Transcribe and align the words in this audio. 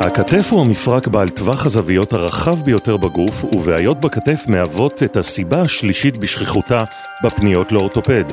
הכתף 0.00 0.52
הוא 0.52 0.60
המפרק 0.60 1.08
בעל 1.08 1.28
טווח 1.28 1.66
הזוויות 1.66 2.12
הרחב 2.12 2.62
ביותר 2.62 2.96
בגוף, 2.96 3.44
ובעיות 3.44 4.00
בכתף 4.00 4.44
מהוות 4.48 5.02
את 5.02 5.16
הסיבה 5.16 5.60
השלישית 5.60 6.16
בשכיחותה 6.16 6.84
בפניות 7.24 7.72
לאורתופד. 7.72 8.24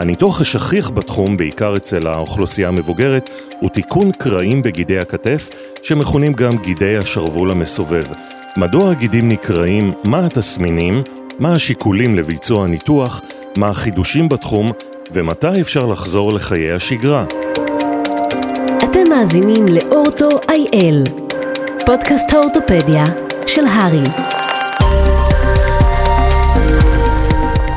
הניתוח 0.00 0.40
השכיח 0.40 0.90
בתחום, 0.90 1.36
בעיקר 1.36 1.76
אצל 1.76 2.06
האוכלוסייה 2.06 2.68
המבוגרת, 2.68 3.30
הוא 3.60 3.70
תיקון 3.70 4.12
קרעים 4.12 4.62
בגידי 4.62 4.98
הכתף, 4.98 5.50
שמכונים 5.82 6.32
גם 6.32 6.58
גידי 6.58 6.96
השרוול 6.96 7.50
המסובב. 7.50 8.04
מדוע 8.56 8.90
הגידים 8.90 9.28
נקרעים, 9.28 9.92
מה 10.04 10.26
התסמינים, 10.26 11.02
מה 11.38 11.54
השיקולים 11.54 12.14
לביצוע 12.14 12.64
הניתוח, 12.64 13.20
מה 13.56 13.68
החידושים 13.68 14.28
בתחום, 14.28 14.72
ומתי 15.12 15.60
אפשר 15.60 15.86
לחזור 15.86 16.32
לחיי 16.32 16.72
השגרה. 16.72 17.24
אתם 18.84 19.10
מאזינים 19.10 19.66
לאורטו 19.68 20.28
איי-אל, 20.48 21.04
פודקאסט 21.86 22.32
האורתופדיה 22.32 23.04
של 23.46 23.66
הרי. 23.66 24.02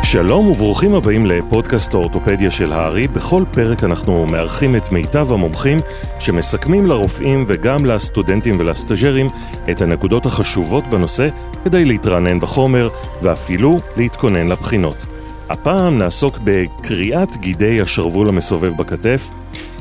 שלום 0.04 0.48
וברוכים 0.48 0.96
הבאים 0.96 1.26
לפודקאסט 1.26 1.94
האורתופדיה 1.94 2.52
של 2.52 2.74
הארי. 2.74 3.08
בכל 3.08 3.44
פרק 3.52 3.84
אנחנו 3.84 4.26
מארחים 4.26 4.76
את 4.76 4.92
מיטב 4.92 5.32
המומחים 5.32 5.80
שמסכמים 6.20 6.86
לרופאים 6.86 7.46
וגם 7.48 7.86
לסטודנטים 7.86 8.60
ולסטאג'רים 8.60 9.28
את 9.72 9.82
הנקודות 9.82 10.26
החשובות 10.26 10.88
בנושא 10.88 11.28
כדי 11.64 11.86
להתרענן 11.86 12.40
בחומר 12.40 12.90
ואפילו 13.22 13.80
להתכונן 13.98 14.48
לבחינות. 14.48 15.13
הפעם 15.50 15.98
נעסוק 15.98 16.40
בקריאת 16.44 17.38
גידי 17.38 17.82
השרוול 17.82 18.30
המסובב 18.30 18.78
בכתף. 18.78 19.30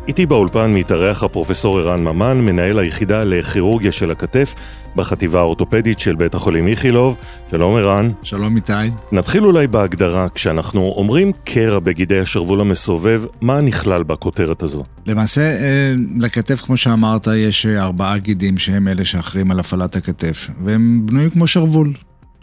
איתי 0.09 0.27
באולפן 0.27 0.75
מתארח 0.75 1.23
הפרופסור 1.23 1.79
ערן 1.79 2.05
ממן, 2.05 2.39
מנהל 2.41 2.79
היחידה 2.79 3.25
לכירורגיה 3.25 3.93
של 3.93 4.11
הכתף 4.11 4.55
בחטיבה 4.97 5.41
האורתופדית 5.41 5.99
של 5.99 6.15
בית 6.17 6.35
החולים 6.35 6.67
איכילוב. 6.69 7.17
שלום 7.51 7.77
ערן. 7.77 8.11
שלום 8.23 8.57
איתי. 8.57 8.73
נתחיל 9.13 9.45
אולי 9.45 9.67
בהגדרה, 9.67 10.29
כשאנחנו 10.35 10.93
אומרים 10.97 11.33
קרע 11.45 11.79
בגידי 11.79 12.19
השרוול 12.19 12.61
המסובב, 12.61 13.23
מה 13.41 13.61
נכלל 13.61 14.03
בכותרת 14.03 14.63
הזו? 14.63 14.85
למעשה, 15.07 15.41
אה, 15.41 15.95
לכתף, 16.19 16.61
כמו 16.61 16.77
שאמרת, 16.77 17.29
יש 17.37 17.67
ארבעה 17.67 18.19
גידים 18.19 18.59
שהם 18.59 18.89
אלה 18.89 19.05
שאחרים 19.05 19.51
על 19.51 19.61
הפעלת 19.61 19.97
הכתף, 19.97 20.49
והם 20.65 21.01
בנויים 21.05 21.31
כמו 21.31 21.47
שרוול, 21.47 21.93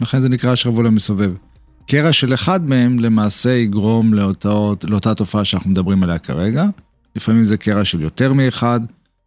לכן 0.00 0.20
זה 0.20 0.28
נקרא 0.28 0.52
השרוול 0.52 0.86
המסובב. 0.86 1.30
קרע 1.90 2.12
של 2.12 2.34
אחד 2.34 2.68
מהם 2.68 2.98
למעשה 2.98 3.50
יגרום 3.50 4.14
לאותו, 4.14 4.76
לאותה 4.84 5.14
תופעה 5.14 5.44
שאנחנו 5.44 5.70
מדברים 5.70 6.02
עליה 6.02 6.18
כרגע. 6.18 6.64
לפעמים 7.16 7.44
זה 7.44 7.56
קרע 7.56 7.84
של 7.84 8.00
יותר 8.00 8.32
מאחד, 8.32 8.80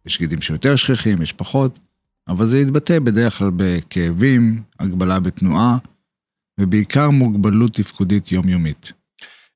יש 0.06 0.18
גידים 0.18 0.42
שיותר 0.42 0.76
שכיחים, 0.76 1.22
יש 1.22 1.32
פחות, 1.32 1.78
אבל 2.28 2.46
זה 2.46 2.60
יתבטא 2.60 2.98
בדרך 2.98 3.38
כלל 3.38 3.50
בכאבים, 3.56 4.62
הגבלה 4.80 5.20
בתנועה, 5.20 5.78
ובעיקר 6.60 7.10
מוגבלות 7.10 7.74
תפקודית 7.74 8.32
יומיומית. 8.32 8.92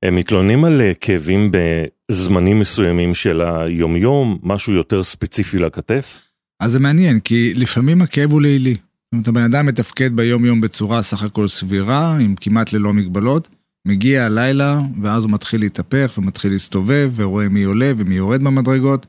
הם 0.02 0.16
מתלוננים 0.16 0.64
על 0.64 0.80
אה, 0.80 0.94
כאבים 0.94 1.50
בזמנים 1.50 2.58
מסוימים 2.60 3.14
של 3.14 3.40
היומיום, 3.40 4.38
משהו 4.42 4.72
יותר 4.72 5.02
ספציפי 5.04 5.58
לכתף? 5.58 6.22
אז 6.60 6.72
זה 6.72 6.80
מעניין, 6.80 7.20
כי 7.20 7.54
לפעמים 7.54 8.02
הכאב 8.02 8.30
הוא 8.30 8.40
לילי. 8.40 8.76
זאת 9.14 9.28
אומרת, 9.28 9.28
הבן 9.28 9.42
אדם 9.42 9.66
מתפקד 9.66 10.16
ביום-יום 10.16 10.60
בצורה 10.60 11.02
סך 11.02 11.22
הכל 11.22 11.48
סבירה, 11.48 12.16
עם 12.16 12.34
כמעט 12.40 12.72
ללא 12.72 12.92
מגבלות, 12.92 13.48
מגיע 13.86 14.24
הלילה, 14.24 14.80
ואז 15.02 15.24
הוא 15.24 15.32
מתחיל 15.32 15.60
להתהפך 15.60 16.14
ומתחיל 16.18 16.52
להסתובב, 16.52 17.12
ורואה 17.14 17.48
מי 17.48 17.62
עולה 17.62 17.92
ומי 17.96 18.14
יורד 18.14 18.42
במדרגות, 18.42 19.06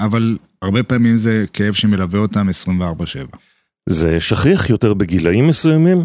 אבל 0.00 0.38
הרבה 0.62 0.82
פעמים 0.82 1.16
זה 1.16 1.44
כאב 1.52 1.74
שמלווה 1.74 2.20
אותם 2.20 2.48
24/7. 2.48 3.36
זה 3.88 4.20
שכיח 4.20 4.70
יותר 4.70 4.94
בגילאים 4.94 5.46
מסוימים? 5.46 5.98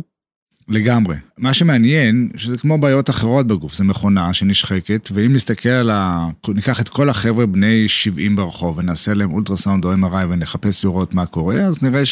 לגמרי. 0.68 1.16
מה 1.38 1.54
שמעניין, 1.54 2.30
שזה 2.36 2.58
כמו 2.58 2.78
בעיות 2.78 3.10
אחרות 3.10 3.48
בגוף, 3.48 3.74
זה 3.74 3.84
מכונה 3.84 4.34
שנשחקת, 4.34 5.10
ואם 5.14 5.34
נסתכל 5.34 5.70
על 5.70 5.90
ה... 5.90 6.30
ניקח 6.48 6.82
את 6.82 6.90
כל 6.90 7.10
החבר'ה 7.10 7.46
בני 7.46 7.88
70 7.88 8.36
ברחוב 8.36 8.78
ונעשה 8.78 9.14
להם 9.14 9.34
אולטרסאונד 9.34 9.86
או 9.86 9.94
MRI 9.94 10.26
ונחפש 10.30 10.86
לראות 10.86 11.14
מה 11.14 11.26
קורה, 11.26 11.56
אז 11.56 11.84
נראה 11.84 12.06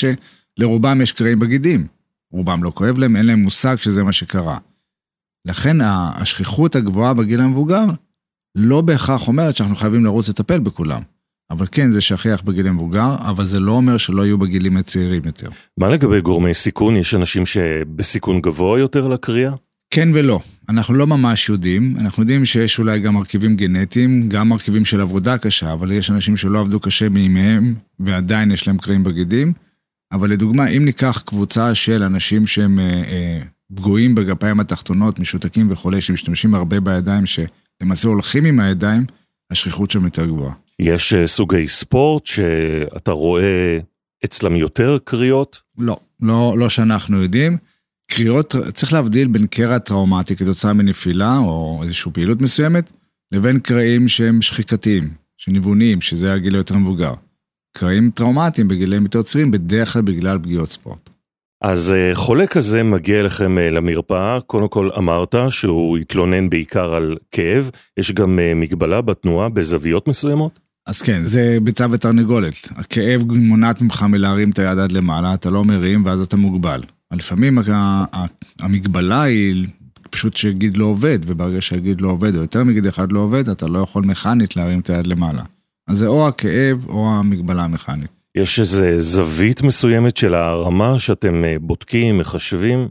שלרובם 0.57 1.01
יש 1.01 1.11
קרעים 1.11 1.39
בגידים. 1.39 1.87
רובם 2.31 2.63
לא 2.63 2.71
כואב 2.75 2.97
להם, 2.97 3.15
אין 3.15 3.25
להם 3.25 3.39
מושג 3.39 3.75
שזה 3.75 4.03
מה 4.03 4.11
שקרה. 4.11 4.57
לכן 5.45 5.77
השכיחות 5.81 6.75
הגבוהה 6.75 7.13
בגיל 7.13 7.41
המבוגר 7.41 7.85
לא 8.55 8.81
בהכרח 8.81 9.27
אומרת 9.27 9.55
שאנחנו 9.55 9.75
חייבים 9.75 10.05
לרוץ 10.05 10.29
לטפל 10.29 10.59
בכולם. 10.59 11.01
אבל 11.51 11.65
כן, 11.71 11.91
זה 11.91 12.01
שכיח 12.01 12.41
בגיל 12.41 12.67
המבוגר, 12.67 13.15
אבל 13.19 13.45
זה 13.45 13.59
לא 13.59 13.71
אומר 13.71 13.97
שלא 13.97 14.25
יהיו 14.25 14.37
בגילים 14.37 14.77
הצעירים 14.77 15.21
יותר. 15.25 15.49
מה 15.77 15.89
לגבי 15.89 16.21
גורמי 16.21 16.53
סיכון? 16.53 16.97
יש 16.97 17.15
אנשים 17.15 17.45
שבסיכון 17.45 18.41
גבוה 18.41 18.79
יותר 18.79 19.07
לקריאה? 19.07 19.53
כן 19.91 20.09
ולא. 20.13 20.39
אנחנו 20.69 20.93
לא 20.93 21.07
ממש 21.07 21.49
יודעים. 21.49 21.95
אנחנו 21.99 22.23
יודעים 22.23 22.45
שיש 22.45 22.79
אולי 22.79 22.99
גם 22.99 23.13
מרכיבים 23.13 23.55
גנטיים, 23.55 24.29
גם 24.29 24.49
מרכיבים 24.49 24.85
של 24.85 25.01
עבודה 25.01 25.37
קשה, 25.37 25.73
אבל 25.73 25.91
יש 25.91 26.11
אנשים 26.11 26.37
שלא 26.37 26.59
עבדו 26.59 26.79
קשה 26.79 27.09
מימיהם, 27.09 27.75
ועדיין 27.99 28.51
יש 28.51 28.67
להם 28.67 28.77
קרעים 28.77 29.03
בגידים. 29.03 29.53
אבל 30.11 30.29
לדוגמה, 30.29 30.67
אם 30.67 30.85
ניקח 30.85 31.23
קבוצה 31.25 31.75
של 31.75 32.03
אנשים 32.03 32.47
שהם 32.47 32.79
אה, 32.79 32.85
אה, 32.85 33.39
פגועים 33.75 34.15
בגפיים 34.15 34.59
התחתונות, 34.59 35.19
משותקים 35.19 35.71
וכולי, 35.71 36.01
שמשתמשים 36.01 36.55
הרבה 36.55 36.79
בידיים, 36.79 37.23
שלמעשה 37.25 38.07
הולכים 38.07 38.45
עם 38.45 38.59
הידיים, 38.59 39.05
השכיחות 39.51 39.91
שם 39.91 40.05
יותר 40.05 40.25
גבוהה. 40.25 40.53
יש 40.79 41.13
אה, 41.13 41.27
סוגי 41.27 41.67
ספורט 41.67 42.25
שאתה 42.25 43.11
רואה 43.11 43.79
אצלם 44.25 44.55
יותר 44.55 44.97
קריאות? 45.03 45.61
לא, 45.77 45.99
לא, 46.21 46.55
לא 46.57 46.69
שאנחנו 46.69 47.21
יודעים. 47.21 47.57
קריאות, 48.11 48.55
צריך 48.73 48.93
להבדיל 48.93 49.27
בין 49.27 49.47
קרע 49.47 49.77
טראומטי 49.77 50.35
כתוצאה 50.35 50.73
מנפילה 50.73 51.37
או 51.37 51.79
איזושהי 51.83 52.11
פעילות 52.11 52.41
מסוימת, 52.41 52.91
לבין 53.31 53.59
קרעים 53.59 54.07
שהם 54.07 54.41
שחיקתיים, 54.41 55.09
שניווניים, 55.37 56.01
שזה 56.01 56.33
הגיל 56.33 56.55
היותר 56.55 56.75
מבוגר. 56.77 57.13
קרעים 57.77 58.09
טראומטיים 58.09 58.67
בגילים 58.67 59.03
יותר 59.03 59.21
צעירים, 59.21 59.51
בדרך 59.51 59.93
כלל 59.93 60.01
בגלל 60.01 60.39
פגיעות 60.39 60.71
ספורט. 60.71 61.09
אז 61.63 61.91
אה, 61.91 62.11
חולה 62.15 62.47
כזה 62.47 62.83
מגיע 62.83 63.19
אליכם 63.19 63.57
אה, 63.57 63.69
למרפאה, 63.69 64.39
קודם 64.41 64.67
כל 64.67 64.89
אמרת 64.97 65.35
שהוא 65.49 65.97
התלונן 65.97 66.49
בעיקר 66.49 66.93
על 66.93 67.17
כאב, 67.31 67.69
יש 67.97 68.11
גם 68.11 68.39
מגבלה 68.55 69.01
בתנועה 69.01 69.49
בזוויות 69.49 70.07
מסוימות? 70.07 70.59
אז 70.87 71.01
כן, 71.01 71.21
זה 71.21 71.57
ביצה 71.63 71.85
ותרנגולת. 71.91 72.67
הכאב 72.75 73.23
מונעת 73.31 73.81
ממך 73.81 74.03
מלהרים 74.03 74.49
את 74.49 74.59
היד 74.59 74.79
עד 74.79 74.91
למעלה, 74.91 75.33
אתה 75.33 75.49
לא 75.49 75.65
מרים 75.65 76.05
ואז 76.05 76.21
אתה 76.21 76.37
מוגבל. 76.37 76.83
לפעמים 77.11 77.59
המגבלה 78.59 79.21
היא 79.21 79.67
פשוט 80.09 80.35
שגיד 80.35 80.77
לא 80.77 80.85
עובד, 80.85 81.19
וברגע 81.25 81.61
שהגיד 81.61 82.01
לא 82.01 82.07
עובד, 82.07 82.35
או 82.35 82.41
יותר 82.41 82.63
מגיד 82.63 82.85
אחד 82.85 83.11
לא 83.11 83.19
עובד, 83.19 83.49
אתה 83.49 83.67
לא 83.67 83.79
יכול 83.79 84.03
מכנית 84.03 84.55
להרים 84.55 84.79
את 84.79 84.89
היד 84.89 85.07
למעלה. 85.07 85.43
אז 85.87 85.97
זה 85.97 86.07
או 86.07 86.27
הכאב 86.27 86.85
או 86.89 87.09
המגבלה 87.09 87.63
המכנית. 87.63 88.07
יש 88.37 88.59
איזה 88.59 88.99
זווית 88.99 89.61
מסוימת 89.61 90.17
של 90.17 90.33
הרמה 90.33 90.99
שאתם 90.99 91.45
אה, 91.45 91.55
בודקים, 91.61 92.17
מחשבים? 92.17 92.87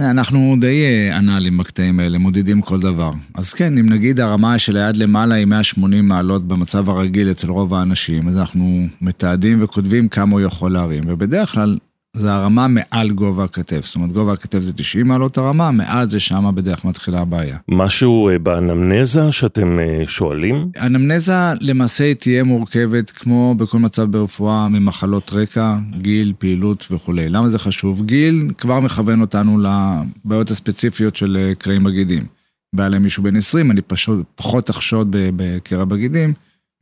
אנחנו 0.00 0.56
די 0.60 0.84
אה, 0.84 1.18
אנאלים 1.18 1.58
בקטעים 1.58 2.00
האלה, 2.00 2.18
מודדים 2.18 2.60
כל 2.60 2.80
דבר. 2.80 3.10
אז 3.34 3.52
כן, 3.52 3.78
אם 3.78 3.88
נגיד 3.88 4.20
הרמה 4.20 4.58
של 4.58 4.76
היד 4.76 4.96
למעלה 4.96 5.34
היא 5.34 5.46
180 5.46 6.08
מעלות 6.08 6.48
במצב 6.48 6.90
הרגיל 6.90 7.30
אצל 7.30 7.50
רוב 7.50 7.74
האנשים, 7.74 8.28
אז 8.28 8.38
אנחנו 8.38 8.86
מתעדים 9.00 9.62
וכותבים 9.62 10.08
כמה 10.08 10.32
הוא 10.32 10.40
יכול 10.40 10.72
להרים, 10.72 11.04
ובדרך 11.06 11.52
כלל 11.52 11.78
זה 12.16 12.32
הרמה 12.32 12.66
מעל 12.68 13.10
גובה 13.10 13.44
הכתף. 13.44 13.86
זאת 13.86 13.94
אומרת, 13.94 14.12
גובה 14.12 14.32
הכתף 14.32 14.60
זה 14.60 14.72
90 14.72 15.08
מעלות 15.08 15.38
הרמה, 15.38 15.70
מעל 15.70 16.10
זה 16.10 16.20
שמה 16.20 16.52
בדרך 16.52 16.84
מתחילה 16.84 17.20
הבעיה. 17.20 17.58
משהו 17.68 18.28
אה, 18.28 18.38
באנמנזה 18.38 19.32
שאתם 19.32 19.78
אה, 19.78 20.02
שואלים? 20.06 20.70
אנמנזה 20.80 21.32
למעשה 21.60 22.04
היא 22.04 22.14
תהיה 22.14 22.44
מורכבת, 22.44 23.10
כמו 23.10 23.54
בכל 23.54 23.78
מצב 23.78 24.02
ברפואה, 24.10 24.68
ממחלות 24.68 25.32
רקע, 25.32 25.76
גיל, 26.00 26.32
פעילות 26.38 26.86
וכולי. 26.90 27.28
למה 27.28 27.48
זה 27.48 27.58
חשוב? 27.58 28.02
גיל 28.02 28.50
כבר 28.58 28.80
מכוון 28.80 29.20
אותנו 29.20 29.58
לבעיות 29.58 30.50
הספציפיות 30.50 31.16
של 31.16 31.36
אה, 31.40 31.54
קרעים 31.54 31.84
בגידים. 31.84 32.26
בא 32.74 32.88
להם 32.88 33.02
מישהו 33.02 33.22
בן 33.22 33.36
20, 33.36 33.70
אני 33.70 33.82
פשוט 33.82 34.26
פחות 34.34 34.70
אחשוד 34.70 35.08
בקרע 35.10 35.84
בגידים, 35.84 36.32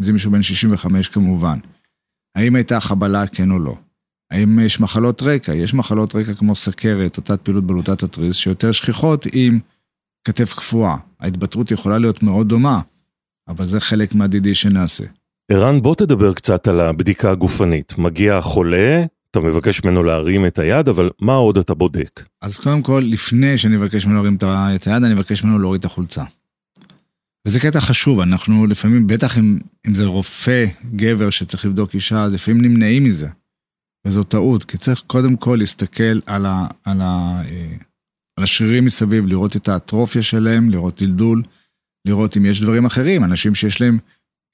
זה 0.03 0.13
מישהו 0.13 0.31
בן 0.31 0.43
65 0.43 1.09
כמובן. 1.09 1.59
האם 2.37 2.55
הייתה 2.55 2.81
חבלה, 2.81 3.27
כן 3.27 3.51
או 3.51 3.59
לא? 3.59 3.75
האם 4.31 4.59
יש 4.59 4.81
מחלות 4.81 5.23
רקע? 5.23 5.55
יש 5.55 5.75
מחלות 5.75 6.15
רקע 6.15 6.35
כמו 6.35 6.57
סכרת 6.57 7.17
או 7.17 7.23
תת 7.23 7.41
פעילות 7.41 7.65
בלוטת 7.65 8.03
התריס 8.03 8.37
שיותר 8.37 8.73
שכיחות 8.73 9.27
עם 9.33 9.59
כתף 10.25 10.55
קפואה. 10.55 10.97
ההתבטאות 11.21 11.71
יכולה 11.71 11.99
להיות 11.99 12.23
מאוד 12.23 12.49
דומה, 12.49 12.81
אבל 13.49 13.67
זה 13.67 13.81
חלק 13.81 14.15
מהדידי 14.15 14.55
שנעשה. 14.55 15.05
ערן, 15.51 15.83
בוא 15.83 15.95
תדבר 15.95 16.33
קצת 16.33 16.69
על 16.69 16.81
הבדיקה 16.81 17.31
הגופנית. 17.31 17.99
מגיע 17.99 18.37
החולה, 18.37 19.05
אתה 19.31 19.41
מבקש 19.41 19.85
ממנו 19.85 20.03
להרים 20.03 20.47
את 20.47 20.59
היד, 20.59 20.89
אבל 20.89 21.11
מה 21.21 21.35
עוד 21.35 21.59
אתה 21.59 21.75
בודק? 21.75 22.25
אז 22.43 22.59
קודם 22.59 22.83
כל, 22.83 23.03
לפני 23.05 23.59
שאני 23.59 23.77
מבקש 23.77 24.07
ממנו 24.07 24.23
להרים 24.23 24.37
את 24.75 24.87
היד, 24.87 25.05
אני 25.05 25.15
מבקש 25.15 25.45
ממנו 25.45 25.59
להוריד 25.59 25.79
את 25.79 25.85
החולצה. 25.85 26.25
וזה 27.47 27.61
קטע 27.61 27.81
חשוב, 27.81 28.21
אנחנו 28.21 28.67
לפעמים, 28.67 29.07
בטח 29.07 29.39
אם, 29.39 29.59
אם 29.87 29.95
זה 29.95 30.07
רופא, 30.07 30.67
גבר 30.97 31.31
שצריך 31.31 31.65
לבדוק 31.65 31.95
אישה, 31.95 32.23
אז 32.23 32.35
לפעמים 32.35 32.61
נמנעים 32.61 33.05
מזה. 33.05 33.29
וזו 34.09 34.25
טעות, 34.25 34.65
כי 34.65 34.79
צריך 34.79 35.03
קודם 35.07 35.37
כל 35.37 35.57
להסתכל 35.59 36.21
על, 36.27 36.47
ה, 36.47 36.67
על, 36.85 37.01
ה, 37.01 37.43
אה, 37.51 37.77
על 38.37 38.45
השרירים 38.45 38.85
מסביב, 38.85 39.27
לראות 39.27 39.57
את 39.57 39.69
האטרופיה 39.69 40.23
שלהם, 40.23 40.71
לראות 40.71 41.03
דלדול, 41.03 41.43
לראות 42.05 42.37
אם 42.37 42.47
יש 42.47 42.61
דברים 42.61 42.85
אחרים, 42.85 43.25
אנשים 43.25 43.55
שיש 43.55 43.81
להם 43.81 43.99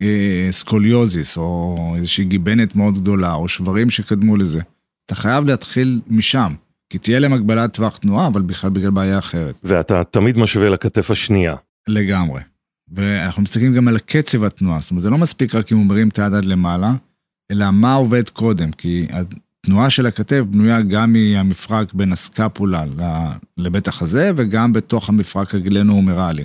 אה, 0.02 0.48
סקוליוזיס, 0.50 1.36
או 1.36 1.92
איזושהי 1.96 2.24
גיבנת 2.24 2.76
מאוד 2.76 3.02
גדולה, 3.02 3.34
או 3.34 3.48
שברים 3.48 3.90
שקדמו 3.90 4.36
לזה. 4.36 4.60
אתה 5.06 5.14
חייב 5.14 5.44
להתחיל 5.44 6.00
משם, 6.08 6.54
כי 6.90 6.98
תהיה 6.98 7.18
להם 7.18 7.32
הגבלת 7.32 7.74
טווח 7.74 7.96
תנועה, 7.96 8.26
אבל 8.26 8.42
בכלל 8.42 8.70
בגלל 8.70 8.90
בעיה 8.90 9.18
אחרת. 9.18 9.54
ואתה 9.62 10.04
תמיד 10.04 10.38
משווה 10.38 10.68
לכתף 10.68 11.10
השנייה. 11.10 11.54
לגמרי. 11.88 12.40
ואנחנו 12.92 13.42
מסתכלים 13.42 13.74
גם 13.74 13.88
על 13.88 13.98
קצב 13.98 14.44
התנועה, 14.44 14.80
זאת 14.80 14.90
אומרת, 14.90 15.02
זה 15.02 15.10
לא 15.10 15.18
מספיק 15.18 15.54
רק 15.54 15.72
אם 15.72 15.76
הוא 15.76 15.86
מרים 15.86 16.08
את 16.08 16.18
היד 16.18 16.34
עד 16.34 16.44
למעלה, 16.44 16.94
אלא 17.50 17.70
מה 17.70 17.94
עובד 17.94 18.28
קודם, 18.28 18.72
כי 18.72 19.06
התנועה 19.64 19.90
של 19.90 20.06
הכתף 20.06 20.40
בנויה 20.50 20.82
גם 20.82 21.12
מהמפרק 21.12 21.94
בין 21.94 22.12
הסקפולה 22.12 22.84
לבית 23.56 23.88
החזה, 23.88 24.30
וגם 24.36 24.72
בתוך 24.72 25.08
המפרק 25.08 25.54
הגלנו-הומרלי. 25.54 26.44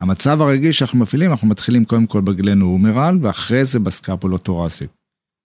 המצב 0.00 0.40
הרגיל 0.40 0.72
שאנחנו 0.72 0.98
מפעילים, 0.98 1.30
אנחנו 1.30 1.48
מתחילים 1.48 1.84
קודם 1.84 2.06
כל 2.06 2.20
ב 2.20 2.27
glenohumeral, 2.27 3.18
ואחרי 3.22 3.64
זה 3.64 3.78
ב 3.78 3.85
scapulothoracic. 3.85 4.90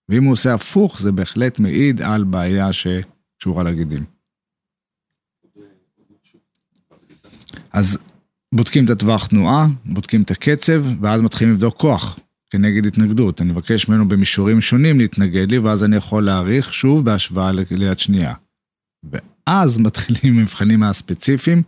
ואם 0.08 0.24
הוא 0.24 0.32
עושה 0.32 0.54
הפוך, 0.54 1.00
זה 1.00 1.12
בהחלט 1.12 1.58
מעיד 1.58 2.02
על 2.02 2.24
בעיה 2.24 2.72
שקשורה 2.72 3.62
לגידים. 3.62 4.04
אז 7.72 7.98
בודקים 8.54 8.84
את 8.84 8.90
הטווח 8.90 9.26
תנועה, 9.26 9.66
בודקים 9.84 10.22
את 10.22 10.30
הקצב, 10.30 10.82
ואז 11.00 11.22
מתחילים 11.22 11.54
לבדוק 11.54 11.76
כוח 11.76 12.18
כנגד 12.50 12.86
התנגדות. 12.86 13.40
אני 13.40 13.52
מבקש 13.52 13.88
ממנו 13.88 14.08
במישורים 14.08 14.60
שונים 14.60 14.98
להתנגד 14.98 15.50
לי, 15.50 15.58
ואז 15.58 15.84
אני 15.84 15.96
יכול 15.96 16.24
להעריך 16.24 16.74
שוב 16.74 17.04
בהשוואה 17.04 17.52
ליד 17.70 17.98
שנייה. 17.98 18.34
ואז 19.12 19.78
מתחילים 19.86 20.36
מבחנים 20.36 20.82
הספציפיים, 20.82 21.62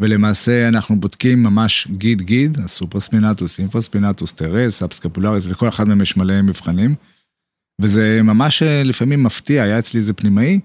ולמעשה 0.00 0.68
אנחנו 0.68 1.00
בודקים 1.00 1.42
ממש 1.42 1.88
גיד 1.90 2.22
גיד, 2.22 2.58
ה 2.58 2.65
supraspinatus, 2.65 3.58
infraspinatus, 3.58 4.32
teres, 4.32 4.78
subscapularis, 4.78 5.46
וכל 5.48 5.68
אחד 5.68 5.88
מהם 5.88 6.00
יש 6.00 6.16
מלא 6.16 6.42
מבחנים. 6.42 6.94
וזה 7.80 8.20
ממש 8.22 8.62
אה, 8.62 8.82
לפעמים 8.82 9.22
מפתיע, 9.22 9.62
היה 9.62 9.78
אצלי 9.78 10.00
איזה 10.00 10.12
פנימאי, 10.12 10.60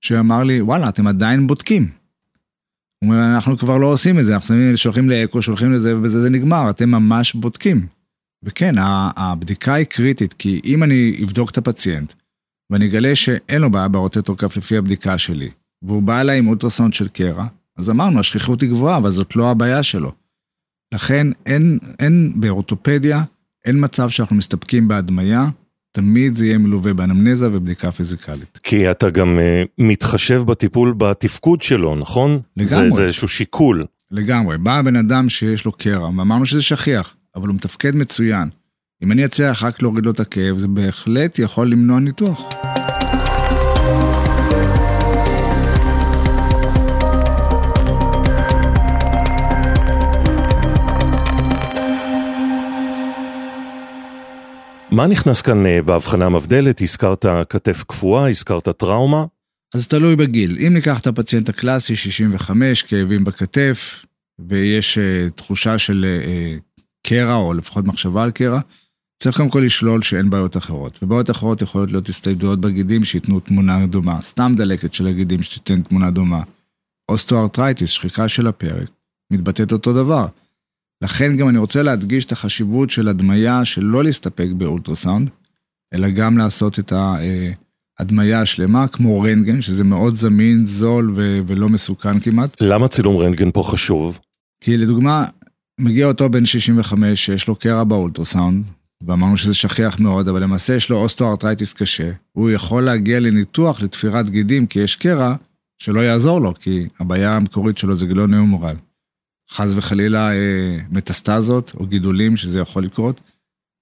שאמר 0.00 0.42
לי, 0.42 0.60
וואלה, 0.60 0.88
אתם 0.88 1.06
עדיין 1.06 1.46
בודקים. 1.46 1.90
הוא 3.04 3.10
אומר, 3.10 3.34
אנחנו 3.34 3.58
כבר 3.58 3.76
לא 3.76 3.86
עושים 3.86 4.18
את 4.18 4.24
זה, 4.24 4.34
אנחנו 4.34 4.54
שולחים 4.76 5.10
לאקו, 5.10 5.42
שולחים 5.42 5.72
לזה, 5.72 5.96
ובזה 5.96 6.22
זה 6.22 6.30
נגמר, 6.30 6.70
אתם 6.70 6.90
ממש 6.90 7.34
בודקים. 7.34 7.86
וכן, 8.44 8.74
הבדיקה 9.16 9.74
היא 9.74 9.86
קריטית, 9.86 10.32
כי 10.32 10.60
אם 10.64 10.82
אני 10.82 11.20
אבדוק 11.24 11.50
את 11.50 11.58
הפציינט, 11.58 12.12
ואני 12.70 12.86
אגלה 12.86 13.16
שאין 13.16 13.62
לו 13.62 13.70
בעיה 13.70 13.88
ברוטטור 13.88 14.36
כף 14.36 14.56
לפי 14.56 14.76
הבדיקה 14.76 15.18
שלי, 15.18 15.50
והוא 15.82 16.02
בא 16.02 16.20
אליי 16.20 16.38
עם 16.38 16.48
אולטרסאונד 16.48 16.94
של 16.94 17.08
קרע, 17.08 17.46
אז 17.78 17.90
אמרנו, 17.90 18.20
השכיחות 18.20 18.60
היא 18.60 18.70
גבוהה, 18.70 18.96
אבל 18.96 19.10
זאת 19.10 19.36
לא 19.36 19.50
הבעיה 19.50 19.82
שלו. 19.82 20.12
לכן 20.94 21.26
אין, 21.46 21.78
אין 21.98 22.32
באורתופדיה, 22.36 23.22
אין 23.64 23.84
מצב 23.84 24.10
שאנחנו 24.10 24.36
מסתפקים 24.36 24.88
בהדמיה, 24.88 25.48
תמיד 25.92 26.34
זה 26.34 26.46
יהיה 26.46 26.58
מלווה 26.58 26.94
באנמנזה 26.94 27.48
ובדיקה 27.52 27.92
פיזיקלית. 27.92 28.58
כי 28.62 28.90
אתה 28.90 29.10
גם 29.10 29.38
uh, 29.38 29.68
מתחשב 29.78 30.42
בטיפול 30.46 30.94
בתפקוד 30.98 31.62
שלו, 31.62 31.96
נכון? 31.96 32.40
לגמרי. 32.56 32.90
זה, 32.90 32.96
זה 32.96 33.04
איזשהו 33.04 33.28
שיקול. 33.28 33.86
לגמרי. 34.10 34.58
בא 34.58 34.82
בן 34.82 34.96
אדם 34.96 35.28
שיש 35.28 35.64
לו 35.64 35.72
קרע, 35.72 36.04
ואמרנו 36.04 36.46
שזה 36.46 36.62
שכיח, 36.62 37.14
אבל 37.36 37.48
הוא 37.48 37.54
מתפקד 37.54 37.94
מצוין. 37.94 38.48
אם 39.02 39.12
אני 39.12 39.24
אצליח 39.24 39.62
רק 39.62 39.82
להוריד 39.82 40.04
לו 40.04 40.10
את 40.10 40.20
הכאב, 40.20 40.58
זה 40.58 40.68
בהחלט 40.68 41.38
יכול 41.38 41.70
למנוע 41.70 42.00
ניתוח. 42.00 42.42
מה 54.90 55.06
נכנס 55.06 55.42
כאן 55.42 55.66
אה, 55.66 55.82
בהבחנה 55.82 56.26
המבדלת? 56.26 56.80
הזכרת 56.80 57.26
כתף 57.48 57.84
קפואה, 57.84 58.28
הזכרת 58.28 58.68
טראומה? 58.68 59.24
אז 59.74 59.88
תלוי 59.88 60.16
בגיל. 60.16 60.58
אם 60.66 60.74
ניקח 60.74 61.00
את 61.00 61.06
הפציינט 61.06 61.48
הקלאסי, 61.48 61.96
65, 61.96 62.82
כאבים 62.82 63.24
בכתף, 63.24 64.04
ויש 64.48 64.98
אה, 64.98 65.30
תחושה 65.30 65.78
של 65.78 66.06
אה, 66.24 66.71
קרע, 67.06 67.34
או 67.34 67.54
לפחות 67.54 67.84
מחשבה 67.84 68.22
על 68.22 68.30
קרע, 68.30 68.60
צריך 69.22 69.36
קודם 69.36 69.48
כל 69.48 69.62
לשלול 69.66 70.02
שאין 70.02 70.30
בעיות 70.30 70.56
אחרות. 70.56 70.98
ובעיות 71.02 71.30
אחרות 71.30 71.62
יכולות 71.62 71.92
להיות 71.92 72.08
הסתיידויות 72.08 72.60
בגידים 72.60 73.04
שייתנו 73.04 73.40
תמונה 73.40 73.86
דומה, 73.86 74.22
סתם 74.22 74.52
דלקת 74.56 74.94
של 74.94 75.06
הגידים 75.06 75.42
שתיתן 75.42 75.82
תמונה 75.82 76.10
דומה. 76.10 76.42
osteoarthritis, 77.08 77.90
שחיקה 77.90 78.28
של 78.28 78.46
הפרק, 78.46 78.88
מתבטאת 79.32 79.72
אותו 79.72 79.92
דבר. 79.92 80.26
לכן 81.02 81.36
גם 81.36 81.48
אני 81.48 81.58
רוצה 81.58 81.82
להדגיש 81.82 82.24
את 82.24 82.32
החשיבות 82.32 82.90
של 82.90 83.08
הדמיה 83.08 83.64
של 83.64 83.84
לא 83.84 84.04
להסתפק 84.04 84.48
באולטרסאונד, 84.56 85.30
אלא 85.94 86.08
גם 86.08 86.38
לעשות 86.38 86.78
את 86.78 86.92
ההדמיה 86.92 88.40
השלמה, 88.40 88.88
כמו 88.88 89.20
רנטגן, 89.20 89.62
שזה 89.62 89.84
מאוד 89.84 90.14
זמין, 90.14 90.66
זול 90.66 91.12
ו- 91.16 91.40
ולא 91.46 91.68
מסוכן 91.68 92.20
כמעט. 92.20 92.56
למה 92.60 92.88
צילום 92.88 93.16
רנטגן 93.16 93.50
פה 93.50 93.62
חשוב? 93.62 94.18
כי 94.60 94.76
לדוגמה, 94.76 95.24
מגיע 95.80 96.06
אותו 96.06 96.30
בן 96.30 96.46
65 96.46 97.26
שיש 97.26 97.48
לו 97.48 97.56
קרע 97.56 97.84
באולטרסאונד, 97.84 98.64
ואמרנו 99.06 99.36
שזה 99.36 99.54
שכיח 99.54 100.00
מאוד, 100.00 100.28
אבל 100.28 100.42
למעשה 100.42 100.74
יש 100.74 100.90
לו 100.90 100.96
osteoarthritis 100.96 101.72
קשה. 101.72 102.12
הוא 102.32 102.50
יכול 102.50 102.82
להגיע 102.82 103.20
לניתוח, 103.20 103.82
לתפירת 103.82 104.30
גידים, 104.30 104.66
כי 104.66 104.78
יש 104.80 104.96
קרע, 104.96 105.34
שלא 105.78 106.00
יעזור 106.00 106.40
לו, 106.40 106.54
כי 106.54 106.88
הבעיה 107.00 107.36
המקורית 107.36 107.78
שלו 107.78 107.96
זה 107.96 108.06
glenohumeral. 108.06 108.76
חס 109.50 109.72
וחלילה 109.76 110.32
אה, 110.32 110.78
מטסטזות 110.90 111.72
או 111.74 111.86
גידולים 111.86 112.36
שזה 112.36 112.60
יכול 112.60 112.84
לקרות, 112.84 113.20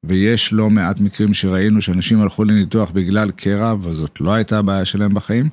ויש 0.07 0.53
לא 0.53 0.71
מעט 0.71 1.01
מקרים 1.01 1.35
שראינו 1.35 1.83
שאנשים 1.83 2.21
הלכו 2.21 2.45
לניתוח 2.45 2.91
בגלל 2.91 3.31
קרע, 3.31 3.75
וזאת 3.83 4.21
לא 4.21 4.33
הייתה 4.33 4.59
הבעיה 4.59 4.85
שלהם 4.85 5.15
בחיים. 5.15 5.49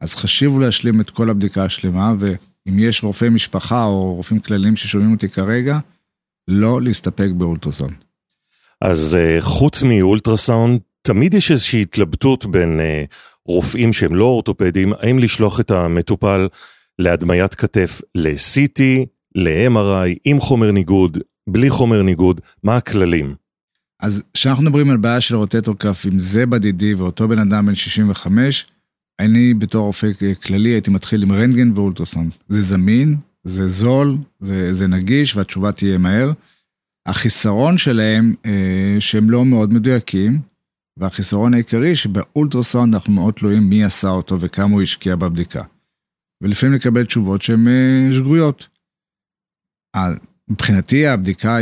אז 0.00 0.14
חשוב 0.14 0.60
להשלים 0.60 1.00
את 1.00 1.10
כל 1.10 1.30
הבדיקה 1.30 1.64
השלמה, 1.64 2.14
ואם 2.66 2.78
יש 2.78 3.04
רופאי 3.04 3.28
משפחה 3.28 3.84
או 3.84 4.14
רופאים 4.14 4.40
כלליים 4.40 4.76
ששומעים 4.76 5.12
אותי 5.12 5.28
כרגע, 5.28 5.78
לא 6.48 6.82
להסתפק 6.82 7.28
באולטרסאונד. 7.36 7.94
אז 8.80 9.16
אה, 9.20 9.36
חוץ 9.40 9.82
מאולטרסאונד, 9.82 10.80
תמיד 11.02 11.34
יש 11.34 11.50
איזושהי 11.50 11.82
התלבטות 11.82 12.46
בין 12.46 12.80
אה, 12.80 13.04
רופאים 13.46 13.92
שהם 13.92 14.14
לא 14.14 14.24
אורתופדים, 14.24 14.92
האם 14.92 15.18
לשלוח 15.18 15.60
את 15.60 15.70
המטופל 15.70 16.48
להדמיית 16.98 17.54
כתף 17.54 18.00
ל-CT, 18.14 18.82
ל-MRI, 19.34 20.18
עם 20.24 20.40
חומר 20.40 20.70
ניגוד, 20.72 21.18
בלי 21.48 21.70
חומר 21.70 22.02
ניגוד, 22.02 22.40
מה 22.62 22.76
הכללים? 22.76 23.34
אז 24.00 24.22
כשאנחנו 24.34 24.62
מדברים 24.62 24.90
על 24.90 24.96
בעיה 24.96 25.20
של 25.20 25.36
רוטטור 25.36 25.74
כף, 25.78 26.04
אם 26.12 26.18
זה 26.18 26.46
בדידי 26.46 26.94
ואותו 26.94 27.28
בן 27.28 27.38
אדם 27.38 27.66
בן 27.66 27.74
65, 27.74 28.66
אני 29.20 29.54
בתור 29.54 29.86
רופא 29.86 30.08
כללי 30.42 30.68
הייתי 30.68 30.90
מתחיל 30.90 31.22
עם 31.22 31.32
רנטגן 31.32 31.72
ואולטרסאונד. 31.74 32.32
זה 32.48 32.62
זמין, 32.62 33.16
זה 33.44 33.68
זול, 33.68 34.16
זה, 34.40 34.74
זה 34.74 34.86
נגיש 34.86 35.36
והתשובה 35.36 35.72
תהיה 35.72 35.98
מהר. 35.98 36.32
החיסרון 37.06 37.78
שלהם 37.78 38.34
אה, 38.46 38.96
שהם 39.00 39.30
לא 39.30 39.44
מאוד 39.44 39.72
מדויקים, 39.72 40.40
והחיסרון 40.98 41.54
העיקרי 41.54 41.96
שבאולטרסאונד 41.96 42.94
אנחנו 42.94 43.12
מאוד 43.12 43.34
תלויים 43.34 43.62
מי 43.62 43.84
עשה 43.84 44.08
אותו 44.08 44.40
וכמה 44.40 44.74
הוא 44.74 44.82
השקיע 44.82 45.16
בבדיקה. 45.16 45.62
ולפעמים 46.42 46.74
לקבל 46.74 47.04
תשובות 47.04 47.42
שהן 47.42 47.68
אה, 47.68 48.08
שגויות. 48.12 48.68
מבחינתי 50.50 51.06
הבדיקה 51.06 51.58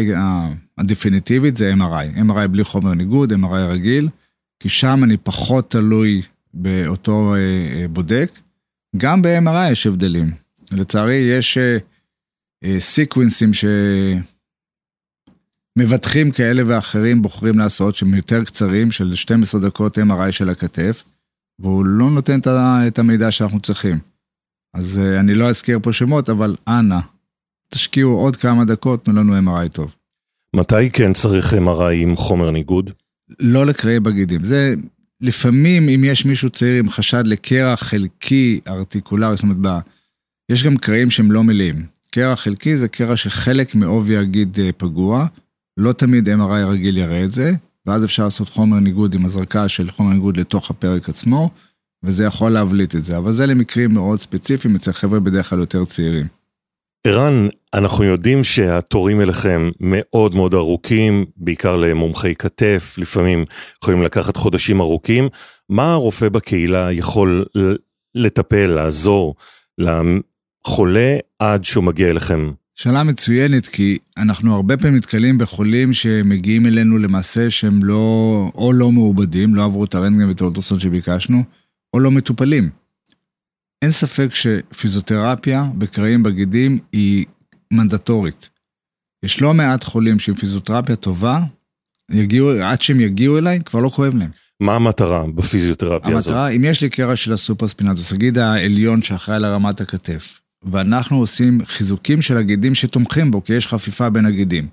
הדפיניטיבית 0.78 1.56
זה 1.56 1.72
MRI, 1.75 2.18
MRI 2.18 2.46
בלי 2.46 2.64
חומר 2.64 2.94
ניגוד, 2.94 3.32
MRI 3.32 3.66
רגיל, 3.68 4.08
כי 4.62 4.68
שם 4.68 5.00
אני 5.04 5.16
פחות 5.16 5.70
תלוי 5.70 6.22
באותו 6.56 7.34
אה, 7.34 7.38
אה, 7.38 7.88
בודק. 7.88 8.38
גם 8.96 9.22
ב-MRI 9.22 9.72
יש 9.72 9.86
הבדלים. 9.86 10.30
לצערי 10.72 11.14
יש 11.14 11.58
sequence 12.78 13.36
ים 13.36 13.50
שמבטחים 15.78 16.30
כאלה 16.30 16.62
ואחרים 16.66 17.22
בוחרים 17.22 17.58
לעשות, 17.58 17.94
שהם 17.94 18.14
יותר 18.14 18.44
קצרים, 18.44 18.90
של 18.90 19.14
12 19.14 19.60
דקות 19.60 19.98
MRI 19.98 20.32
של 20.32 20.50
הכתף, 20.50 21.02
והוא 21.58 21.84
לא 21.84 22.10
נותן 22.10 22.40
את 22.86 22.98
המידע 22.98 23.30
שאנחנו 23.30 23.60
צריכים. 23.60 23.98
אז 24.75 25.00
אני 25.20 25.34
לא 25.34 25.48
אזכיר 25.48 25.78
פה 25.82 25.92
שמות, 25.92 26.30
אבל 26.30 26.56
אנא, 26.68 26.98
תשקיעו 27.72 28.12
עוד 28.12 28.36
כמה 28.36 28.64
דקות, 28.64 29.04
תנו 29.04 29.14
לנו 29.14 29.38
MRI 29.38 29.68
טוב. 29.68 29.94
מתי 30.56 30.90
כן 30.90 31.12
צריך 31.12 31.54
MRI 31.54 31.92
עם 31.92 32.16
חומר 32.16 32.50
ניגוד? 32.50 32.90
לא 33.40 33.66
לקראי 33.66 34.00
בגידים. 34.00 34.44
זה 34.44 34.75
לפעמים, 35.20 35.88
אם 35.88 36.04
יש 36.04 36.25
מישהו 36.25 36.50
צעיר 36.50 36.78
עם 36.78 36.90
חשד 36.90 37.26
לקרע 37.26 37.76
חלקי 37.76 38.61
ארטיקולרי, 38.68 39.37
זאת 39.37 39.42
אומרת, 39.42 39.85
יש 40.52 40.64
גם 40.64 40.76
קרעים 40.76 41.11
שהם 41.11 41.32
לא 41.32 41.44
מלאים. 41.44 41.87
קרע 42.11 42.37
חלקי 42.37 42.76
זה 42.76 42.88
קרע 42.88 43.16
שחלק 43.16 43.75
מעובי 43.75 44.16
הגיד 44.16 44.61
אה, 44.61 44.70
פגוע, 44.76 45.26
לא 45.76 45.92
תמיד 45.92 46.28
MRI 46.28 46.66
רגיל 46.66 46.96
יראה 46.96 47.25
את 47.25 47.32
זה, 47.32 47.52
ואז 47.87 48.04
אפשר 48.04 48.25
לעשות 48.25 48.49
חומר 48.49 48.80
ניגוד 48.80 49.14
עם 49.14 49.25
הזרקה 49.25 49.68
של 49.68 49.90
חומר 49.90 50.12
ניגוד 50.12 50.37
לתוך 50.37 50.70
הפרק 50.70 51.08
עצמו, 51.08 51.50
וזה 52.02 52.25
יכול 52.25 52.52
להבליט 52.52 52.94
את 52.94 53.04
זה, 53.04 53.16
אבל 53.16 53.32
זה 53.32 53.46
למקרים 53.46 53.94
מאוד 53.94 54.20
ספציפיים 54.20 54.76
אצל 54.76 54.92
חבר'ה 54.92 55.20
בדרך 55.20 55.50
כלל 55.50 55.58
יותר 55.58 55.85
צעירים. 55.85 56.26
ערן, 57.06 57.48
אנחנו 57.75 58.04
יודעים 58.04 58.44
שהתורים 58.44 59.20
אליכם 59.20 59.70
מאוד 59.80 60.34
מאוד 60.34 60.54
ארוכים, 60.54 61.25
בעיקר 61.36 61.76
למומחי 61.76 62.34
כתף, 62.34 62.94
לפעמים 62.98 63.44
יכולים 63.82 64.02
לקחת 64.02 64.36
חודשים 64.36 64.80
ארוכים. 64.80 65.28
מה 65.68 65.92
הרופא 65.92 66.28
בקהילה 66.28 66.92
יכול 66.92 67.44
לטפל, 68.14 68.66
לעזור 68.66 69.34
לחולה 69.78 71.16
עד 71.38 71.64
שהוא 71.64 71.84
מגיע 71.84 72.10
אליכם? 72.10 72.50
שאלה 72.75 73.02
מצוינת, 73.02 73.66
כי 73.66 73.98
אנחנו 74.16 74.54
הרבה 74.54 74.76
פעמים 74.76 74.96
נתקלים 74.96 75.38
בחולים 75.38 75.92
שמגיעים 75.92 76.66
אלינו 76.66 76.98
למעשה 76.98 77.50
שהם 77.50 77.84
לא, 77.84 78.50
או 78.54 78.72
לא 78.72 78.92
מעובדים, 78.92 79.54
לא 79.54 79.64
עברו 79.64 79.84
את 79.84 79.94
הרנטגן 79.94 80.28
ואת 80.28 80.40
האולטרסון 80.40 80.80
שביקשנו, 80.80 81.42
או 81.94 82.00
לא 82.00 82.10
מטופלים. 82.10 82.85
אין 83.83 83.90
ספק 83.90 84.28
שפיזיותרפיה 84.35 85.64
בקרעים 85.78 86.23
בגידים 86.23 86.78
היא 86.92 87.26
מנדטורית. 87.73 88.49
יש 89.25 89.40
לא 89.40 89.54
מעט 89.54 89.85
חולים 89.85 90.18
שעם 90.18 90.35
פיזיותרפיה 90.35 90.97
טובה, 90.97 91.40
יגיעו, 92.11 92.50
עד 92.50 92.83
שהם 92.83 93.00
יגיעו 93.00 93.38
אליי, 93.38 93.61
כבר 93.64 93.80
לא 93.80 93.88
כואב 93.88 94.14
להם. 94.14 94.30
מה 94.61 94.75
המטרה 94.75 95.25
בפיזיותרפיה 95.35 95.97
המטרה, 95.97 96.18
הזאת? 96.18 96.33
המטרה, 96.33 96.49
אם 96.49 96.64
יש 96.64 96.80
לי 96.80 96.90
קרע 96.90 97.16
של 97.16 97.33
ה 97.32 97.38
supraspinatus, 97.38 98.12
הגיד 98.12 98.38
העליון 98.38 99.02
שאחראי 99.02 99.40
לרמת 99.40 99.80
הכתף, 99.80 100.40
ואנחנו 100.64 101.18
עושים 101.18 101.64
חיזוקים 101.64 102.23
של 102.23 102.37
הגידים 102.37 102.75
שתומכים 102.75 103.30
בו, 103.30 103.45
כי 103.45 103.52
יש 103.52 103.66
חפיפה 103.66 104.11
בין 104.11 104.26
הגידים. 104.26 104.68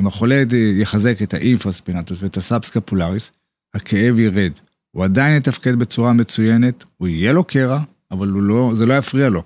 אם 0.00 0.06
החולה 0.06 0.42
יחזק 0.76 1.22
את 1.22 1.34
ה 1.34 1.40
infraspinatus 1.40 2.22
ואת 2.22 2.36
ה 2.36 2.42
subscapularis, 2.42 3.32
הכאב 3.74 4.18
ירד. 4.18 4.52
הוא 4.90 5.04
עדיין 5.04 5.36
יתפקד 5.36 5.74
בצורה 5.74 6.12
מצוינת, 6.12 6.84
הוא 6.96 7.08
יהיה 7.08 7.32
לו 7.32 7.44
קרע, 7.44 7.80
אבל 8.10 8.28
לא, 8.28 8.70
זה 8.74 8.86
לא 8.86 8.94
יפריע 8.94 9.28
לו. 9.28 9.42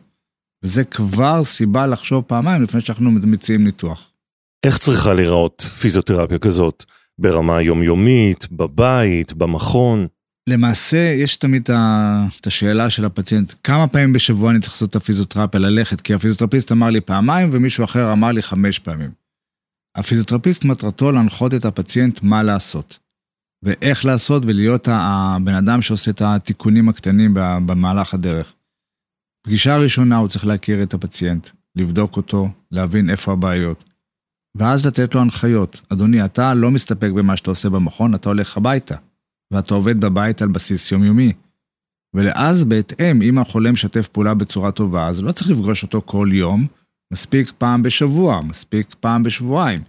וזה 0.64 0.85
כבר 0.85 1.45
סיבה 1.45 1.87
לחשוב 1.87 2.25
פעמיים 2.25 2.62
לפני 2.62 2.81
שאנחנו 2.81 3.11
מציעים 3.11 3.64
ניתוח. 3.64 4.12
איך 4.67 4.79
צריכה 4.79 5.14
להיראות 5.14 5.61
פיזיותרפיה 5.81 6.38
כזאת? 6.38 6.85
ברמה 7.21 7.62
יומיומית, 7.62 8.52
בבית, 8.52 9.33
במכון? 9.33 10.07
למעשה, 10.49 11.14
יש 11.17 11.37
תמיד 11.37 11.69
את 11.71 12.47
השאלה 12.47 12.90
של 12.90 13.05
הפציינט, 13.05 13.52
כמה 13.64 13.88
פעמים 13.88 14.12
בשבוע 14.12 14.50
אני 14.50 14.61
צריך 14.61 14.73
לעשות 14.73 14.90
את 14.90 14.97
הפיזיותרפיה, 14.97 15.61
ללכת? 15.61 16.00
כי 16.00 16.14
הפיזיותרפיסט 16.14 16.73
אמר 16.73 16.90
לי 16.90 17.00
פעמיים 17.00 17.49
ומישהו 17.52 17.85
אחר 17.85 18.12
אמר 18.12 18.33
לי 18.33 18.43
חמש 18.43 18.79
פעמים. 18.79 19.11
הפיזיותרפיסט 19.97 20.64
מטרתו 20.64 21.12
להנחות 21.12 21.55
את 21.55 21.64
הפציינט 21.64 22.23
מה 22.23 22.43
לעשות. 22.43 22.99
ואיך 23.62 24.05
לעשות 24.05 24.43
ולהיות 24.47 24.88
הבן 24.90 25.55
אדם 25.55 25.83
שעושה 25.83 26.11
את 26.11 26.23
התיקונים 26.23 26.88
הקטנים 26.88 27.35
במהלך 27.35 28.14
הדרך. 28.14 28.55
פגישה 29.47 29.76
ראשונה 29.79 30.17
הוא 30.17 30.29
צריך 30.29 30.47
להכיר 30.47 30.83
את 30.83 30.95
הפציינט, 30.95 31.49
לבדוק 31.76 32.17
אותו, 32.17 32.49
להבין 32.71 33.11
איפה 33.11 33.33
הבעיות. 33.33 33.85
ואז 34.57 34.87
לתת 34.87 35.14
לו 35.14 35.21
הנחיות. 35.21 35.81
אדוני, 35.88 36.25
אתה 36.25 36.55
לא 36.55 36.71
מסתפק 36.71 37.11
במה 37.11 37.37
שאתה 37.37 37.50
עושה 37.50 37.69
במכון, 37.69 38.14
אתה 38.14 38.29
הולך 38.29 38.57
הביתה. 38.57 38.95
ואתה 39.52 39.75
עובד 39.75 40.00
בבית 40.00 40.43
על 40.43 40.49
בסיס 40.49 40.93
יומיומי. 40.93 41.33
ואז 42.14 42.64
בהתאם, 42.64 43.23
אם 43.23 43.38
החולה 43.38 43.73
משתף 43.73 44.07
פעולה 44.07 44.35
בצורה 44.35 44.73
טובה, 44.73 45.07
אז 45.07 45.23
לא 45.23 45.33
צריך 45.33 45.50
לפגוש 45.50 45.83
אותו 45.83 46.02
כל 46.05 46.29
יום, 46.33 46.67
מספיק 47.12 47.52
פעם 47.59 47.83
בשבוע, 47.83 48.40
מספיק 48.40 48.95
פעם 49.00 49.23
בשבועיים. 49.23 49.83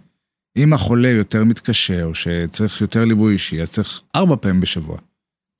אם 0.56 0.72
החולה 0.72 1.08
יותר 1.08 1.44
מתקשה 1.44 2.04
או 2.04 2.14
שצריך 2.14 2.80
יותר 2.80 3.04
ליווי 3.04 3.32
אישי, 3.32 3.62
אז 3.62 3.70
צריך 3.70 4.00
ארבע 4.16 4.36
פעמים 4.40 4.60
בשבוע. 4.60 4.96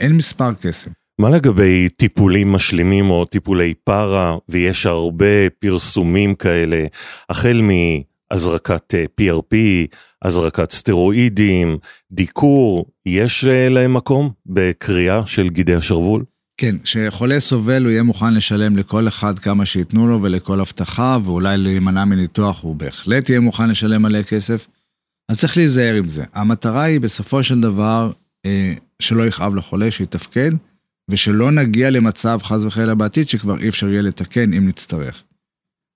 אין 0.01 0.13
מספר 0.13 0.53
קסם. 0.61 0.91
מה 1.19 1.31
לגבי 1.31 1.89
טיפולים 1.89 2.53
משלימים 2.53 3.11
או 3.11 3.25
טיפולי 3.25 3.75
פארה, 3.85 4.37
ויש 4.49 4.87
הרבה 4.87 5.51
פרסומים 5.59 6.35
כאלה, 6.35 6.85
החל 7.31 7.61
מהזרקת 7.63 8.95
PRP, 9.21 9.55
אה, 9.55 9.85
הזרקת 10.23 10.71
סטרואידים, 10.71 11.79
דיקור, 12.13 12.87
יש 13.07 13.45
אה, 13.45 13.69
להם 13.69 13.95
מקום 13.95 14.31
בקריאה 14.47 15.27
של 15.27 15.49
גידי 15.49 15.75
השרוול? 15.75 16.25
כן, 16.57 16.77
כשחולה 16.79 17.41
סובל 17.41 17.83
הוא 17.83 17.91
יהיה 17.91 18.03
מוכן 18.03 18.35
לשלם 18.35 18.77
לכל 18.77 19.09
אחד 19.09 19.39
כמה 19.39 19.67
שייתנו 19.67 20.09
לו 20.09 20.23
ולכל 20.23 20.61
הבטחה, 20.61 21.19
ואולי 21.25 21.59
להימנע 21.59 22.05
מניתוח 22.05 22.63
הוא 22.63 22.77
בהחלט 22.77 23.29
יהיה 23.29 23.41
מוכן 23.41 23.69
לשלם 23.69 24.03
מלא 24.03 24.23
כסף. 24.23 24.67
אז 25.33 25.39
צריך 25.39 25.57
להיזהר 25.57 25.95
עם 25.95 26.09
זה. 26.09 26.25
המטרה 26.33 26.83
היא 26.83 27.01
בסופו 27.01 27.43
של 27.43 27.61
דבר 27.61 28.13
אה, 28.47 28.75
שלא 29.03 29.27
יכאב 29.27 29.55
לחולה, 29.55 29.91
שיתפקד, 29.91 30.51
ושלא 31.11 31.51
נגיע 31.51 31.91
למצב 31.91 32.39
חס 32.43 32.65
וחלילה 32.65 32.95
בעתיד 32.95 33.29
שכבר 33.29 33.59
אי 33.59 33.69
אפשר 33.69 33.89
יהיה 33.89 34.03
לתקן 34.03 34.55
אם 34.55 34.69
נצטרך. 34.69 35.23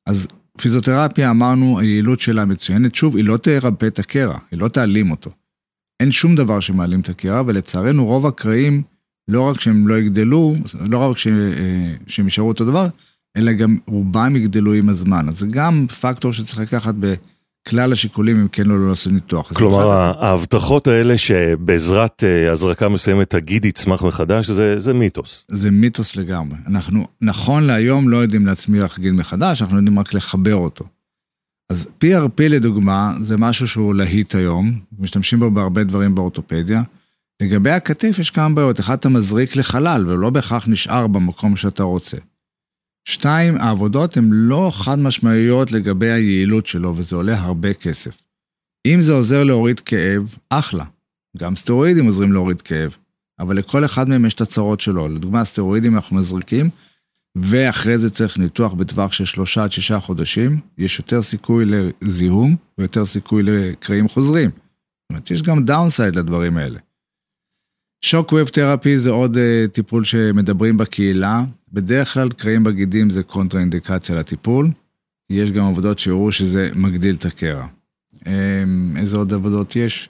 אז 0.08 0.26
פיזיותרפיה, 0.58 1.30
אמרנו, 1.30 1.78
היעילות 1.78 2.20
שלה 2.20 2.44
מצוינת. 2.44 2.94
שוב, 2.94 3.16
היא 3.16 3.24
לא 3.24 3.36
תרפא 3.36 3.86
את 3.86 3.98
הקרע, 3.98 4.38
היא 4.50 4.60
לא 4.60 4.68
תעלים 4.68 5.10
אותו. 5.10 5.30
אין 6.00 6.12
שום 6.12 6.34
דבר 6.34 6.60
שמעלים 6.60 7.00
את 7.00 7.08
הקרע, 7.08 7.42
ולצערנו 7.46 8.06
רוב 8.06 8.26
הקרעים, 8.26 8.82
לא 9.28 9.42
רק 9.42 9.60
שהם 9.60 9.88
לא 9.88 9.98
יגדלו, 9.98 10.54
לא 10.80 10.98
רק 10.98 11.18
ש... 11.18 11.26
אה, 11.26 11.94
שהם 12.06 12.24
יישארו 12.24 12.48
אותו 12.48 12.64
דבר, 12.64 12.88
אלא 13.36 13.52
גם 13.52 13.78
רובם 13.86 14.36
יגדלו 14.36 14.72
עם 14.72 14.88
הזמן. 14.88 15.28
אז 15.28 15.38
זה 15.38 15.46
גם 15.50 15.86
פקטור 16.00 16.32
שצריך 16.32 16.58
לקחת 16.58 16.94
ב... 17.00 17.14
כלל 17.68 17.92
השיקולים 17.92 18.40
אם 18.40 18.48
כן 18.48 18.70
או 18.70 18.76
לא 18.76 18.88
לעשות 18.88 19.12
ניתוח. 19.12 19.52
כלומר, 19.52 19.90
ההבטחות 20.24 20.86
האלה 20.86 21.18
שבעזרת 21.18 22.24
אה, 22.24 22.52
הזרקה 22.52 22.88
מסוימת 22.88 23.34
הגיד 23.34 23.64
יצמח 23.64 24.02
מחדש, 24.02 24.50
זה, 24.50 24.78
זה 24.78 24.92
מיתוס. 24.92 25.46
זה 25.48 25.70
מיתוס 25.70 26.16
לגמרי. 26.16 26.56
אנחנו 26.66 27.06
נכון 27.20 27.64
להיום 27.64 28.08
לא 28.08 28.16
יודעים 28.16 28.46
להצמיח 28.46 28.98
גיד 28.98 29.12
מחדש, 29.12 29.62
אנחנו 29.62 29.76
יודעים 29.76 29.98
רק 29.98 30.14
לחבר 30.14 30.54
אותו. 30.54 30.84
אז 31.70 31.88
PRP 32.04 32.40
לדוגמה, 32.40 33.14
זה 33.20 33.36
משהו 33.36 33.68
שהוא 33.68 33.94
להיט 33.94 34.34
היום, 34.34 34.80
משתמשים 34.98 35.38
בו 35.38 35.50
בהרבה 35.50 35.84
דברים 35.84 36.14
באורתופדיה. 36.14 36.82
לגבי 37.42 37.70
הכתף 37.70 38.16
יש 38.18 38.30
כמה 38.30 38.54
בעיות, 38.54 38.80
אחד 38.80 38.98
אתה 38.98 39.08
מזריק 39.08 39.56
לחלל 39.56 40.04
ולא 40.08 40.30
בהכרח 40.30 40.68
נשאר 40.68 41.06
במקום 41.06 41.56
שאתה 41.56 41.82
רוצה. 41.82 42.16
שתיים, 43.08 43.56
העבודות 43.56 44.16
הן 44.16 44.28
לא 44.32 44.70
חד 44.74 44.98
משמעיות 44.98 45.72
לגבי 45.72 46.10
היעילות 46.10 46.66
שלו, 46.66 46.94
וזה 46.96 47.16
עולה 47.16 47.40
הרבה 47.40 47.74
כסף. 47.74 48.22
אם 48.86 49.00
זה 49.00 49.12
עוזר 49.12 49.44
להוריד 49.44 49.80
כאב, 49.80 50.34
אחלה. 50.50 50.84
גם 51.36 51.56
סטרואידים 51.56 52.04
עוזרים 52.04 52.32
להוריד 52.32 52.62
כאב, 52.62 52.96
אבל 53.38 53.56
לכל 53.56 53.84
אחד 53.84 54.08
מהם 54.08 54.26
יש 54.26 54.34
את 54.34 54.40
הצרות 54.40 54.80
שלו. 54.80 55.08
לדוגמה, 55.08 55.44
סטרואידים 55.44 55.94
אנחנו 55.94 56.16
מזריקים, 56.16 56.70
ואחרי 57.36 57.98
זה 57.98 58.10
צריך 58.10 58.38
ניתוח 58.38 58.72
בטווח 58.72 59.12
של 59.12 59.24
שלושה 59.24 59.64
עד 59.64 59.72
שישה 59.72 60.00
חודשים, 60.00 60.60
יש 60.78 60.98
יותר 60.98 61.22
סיכוי 61.22 61.64
לזיהום 62.02 62.56
ויותר 62.78 63.06
סיכוי 63.06 63.42
לקרעים 63.42 64.08
חוזרים. 64.08 64.50
זאת 64.50 65.10
אומרת, 65.10 65.30
יש 65.30 65.42
גם 65.42 65.64
downside 65.64 66.16
לדברים 66.16 66.56
האלה. 66.56 66.78
Shock 68.06 68.32
wave 68.32 68.48
therapy 68.48 68.98
זה 68.98 69.10
עוד 69.10 69.36
אה, 69.36 69.70
טיפול 69.72 70.04
שמדברים 70.04 70.76
בקהילה. 70.76 71.44
בדרך 71.72 72.14
כלל 72.14 72.28
קרעים 72.28 72.64
בגידים 72.64 73.10
זה 73.10 73.22
קונטרה 73.22 73.60
אינדיקציה 73.60 74.16
לטיפול. 74.16 74.70
יש 75.30 75.50
גם 75.50 75.64
עבודות 75.66 75.98
שהראו 75.98 76.32
שזה 76.32 76.70
מגדיל 76.74 77.14
את 77.14 77.24
הקרע. 77.24 77.66
Um, 78.24 78.28
איזה 78.96 79.16
עוד 79.16 79.32
עבודות 79.32 79.76
יש? 79.76 80.08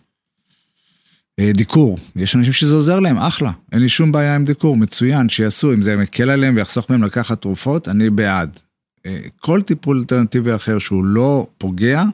Uh, 1.40 1.56
דיקור, 1.56 1.98
יש 2.16 2.36
אנשים 2.36 2.52
שזה 2.52 2.74
עוזר 2.74 3.00
להם, 3.00 3.16
אחלה. 3.16 3.50
אין 3.72 3.80
לי 3.80 3.88
שום 3.88 4.12
בעיה 4.12 4.36
עם 4.36 4.44
דיקור, 4.44 4.76
מצוין, 4.76 5.28
שיעשו. 5.28 5.72
אם 5.72 5.82
זה 5.82 5.96
מקל 5.96 6.30
עליהם 6.30 6.56
ויחסוך 6.56 6.90
מהם 6.90 7.02
לקחת 7.02 7.42
תרופות, 7.42 7.88
אני 7.88 8.10
בעד. 8.10 8.58
Uh, 8.98 9.10
כל 9.40 9.62
טיפול 9.62 9.98
אלטרנטיבי 9.98 10.54
אחר 10.54 10.78
שהוא 10.78 11.04
לא 11.04 11.46
פוגע, 11.58 12.04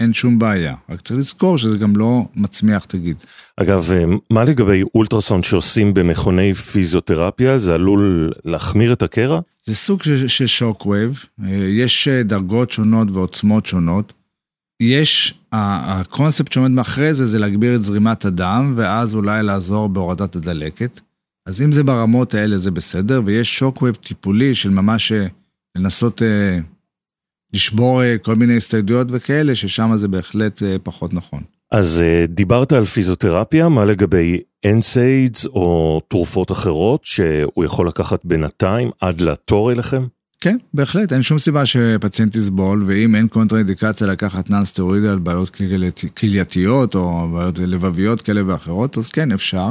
אין 0.00 0.12
שום 0.12 0.38
בעיה, 0.38 0.74
רק 0.88 1.00
צריך 1.00 1.20
לזכור 1.20 1.58
שזה 1.58 1.78
גם 1.78 1.96
לא 1.96 2.24
מצמיח 2.36 2.84
את 2.84 2.94
הגיד. 2.94 3.16
אגב, 3.56 3.90
אה, 3.92 4.04
מה 4.30 4.44
לגבי 4.44 4.82
אולטרסאונד 4.94 5.44
שעושים 5.44 5.94
במכוני 5.94 6.54
פיזיותרפיה? 6.54 7.58
זה 7.58 7.74
עלול 7.74 8.32
להחמיר 8.44 8.92
את 8.92 9.02
הקרע? 9.02 9.40
זה 9.64 9.74
סוג 9.74 10.02
של, 10.02 10.46
shockwave, 10.46 11.24
אה, 11.44 11.48
יש 11.54 12.08
אה, 12.08 12.22
דרגות 12.22 12.70
שונות 12.72 13.08
ועוצמות 13.10 13.66
שונות. 13.66 14.12
יש, 14.82 15.34
הקונספט 15.52 16.52
שעומד 16.52 16.70
מאחורי 16.70 17.14
זה, 17.14 17.26
זה 17.26 17.38
להגביר 17.38 17.74
את 17.74 17.82
זרימת 17.82 18.24
הדם, 18.24 18.74
ואז 18.76 19.14
אולי 19.14 19.42
לעזור 19.42 19.88
בהורדת 19.88 20.36
הדלקת. 20.36 21.00
אז 21.46 21.62
אם 21.62 21.72
זה 21.72 21.84
ברמות 21.84 22.34
האלה 22.34 22.58
זה 22.58 22.70
בסדר, 22.70 23.22
ויש 23.24 23.58
shockwave 23.58 23.94
טיפולי 23.94 24.54
של 24.54 24.70
ממש 24.70 25.12
לנסות 25.76 26.22
לשבור 27.52 28.02
אה, 28.02 28.18
כל 28.18 28.34
מיני 28.34 28.56
הסתיידויות 28.56 29.06
וכאלה, 29.10 29.56
ששם 29.56 29.96
זה 29.96 30.08
בהחלט 30.08 30.62
אה, 30.62 30.76
פחות 30.82 31.14
נכון. 31.14 31.40
אז 31.72 32.02
אה, 32.02 32.24
דיברת 32.28 32.72
על 32.72 32.84
פיזיותרפיה, 32.84 33.68
מה 33.68 33.84
לגבי 33.84 34.40
NSAIDs 34.66 35.46
או 35.46 36.00
תרופות 36.08 36.50
אחרות 36.50 37.04
שהוא 37.04 37.64
יכול 37.64 37.88
לקחת 37.88 38.20
בינתיים 38.24 38.90
עד 39.00 39.20
לתור 39.20 39.72
אליכם? 39.72 40.06
כן, 40.40 40.56
בהחלט, 40.74 41.12
אין 41.12 41.22
שום 41.22 41.38
סיבה 41.38 41.66
שפציינט 41.66 42.36
יסבול, 42.36 42.84
ואם 42.86 43.14
אין 43.14 43.28
קונטראינדיקציה 43.28 44.06
לקחת 44.06 44.50
non 44.50 44.64
סטרואידי 44.64 45.08
על 45.08 45.18
בעיות 45.18 45.56
כלייתיות 46.16 46.94
או 46.94 47.28
בעיות 47.32 47.58
לבביות 47.58 48.22
כאלה 48.22 48.42
ואחרות, 48.46 48.98
אז 48.98 49.10
כן, 49.10 49.32
אפשר. 49.32 49.70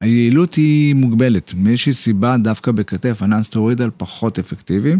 היעילות 0.00 0.54
היא 0.54 0.94
מוגבלת, 0.94 1.54
מאיזושהי 1.56 1.92
סיבה 1.92 2.36
דווקא 2.36 2.72
בכתף 2.72 3.22
ה 3.22 3.27
non 3.27 3.42
סטרואידי 3.42 3.84
פחות 3.96 4.38
אפקטיביים, 4.38 4.98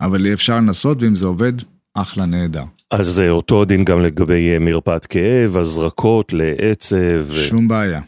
אבל 0.00 0.32
אפשר 0.32 0.56
לנסות, 0.56 1.02
ואם 1.02 1.16
זה 1.16 1.26
עובד, 1.26 1.52
אחלה 1.94 2.26
נהדר. 2.26 2.64
אז 2.90 3.22
אותו 3.28 3.64
דין 3.64 3.84
גם 3.84 4.02
לגבי 4.02 4.52
אה, 4.52 4.58
מרפאת 4.58 5.06
כאב, 5.06 5.56
הזרקות 5.56 6.32
לעצב. 6.32 7.32
שום 7.48 7.68
בעיה. 7.68 8.00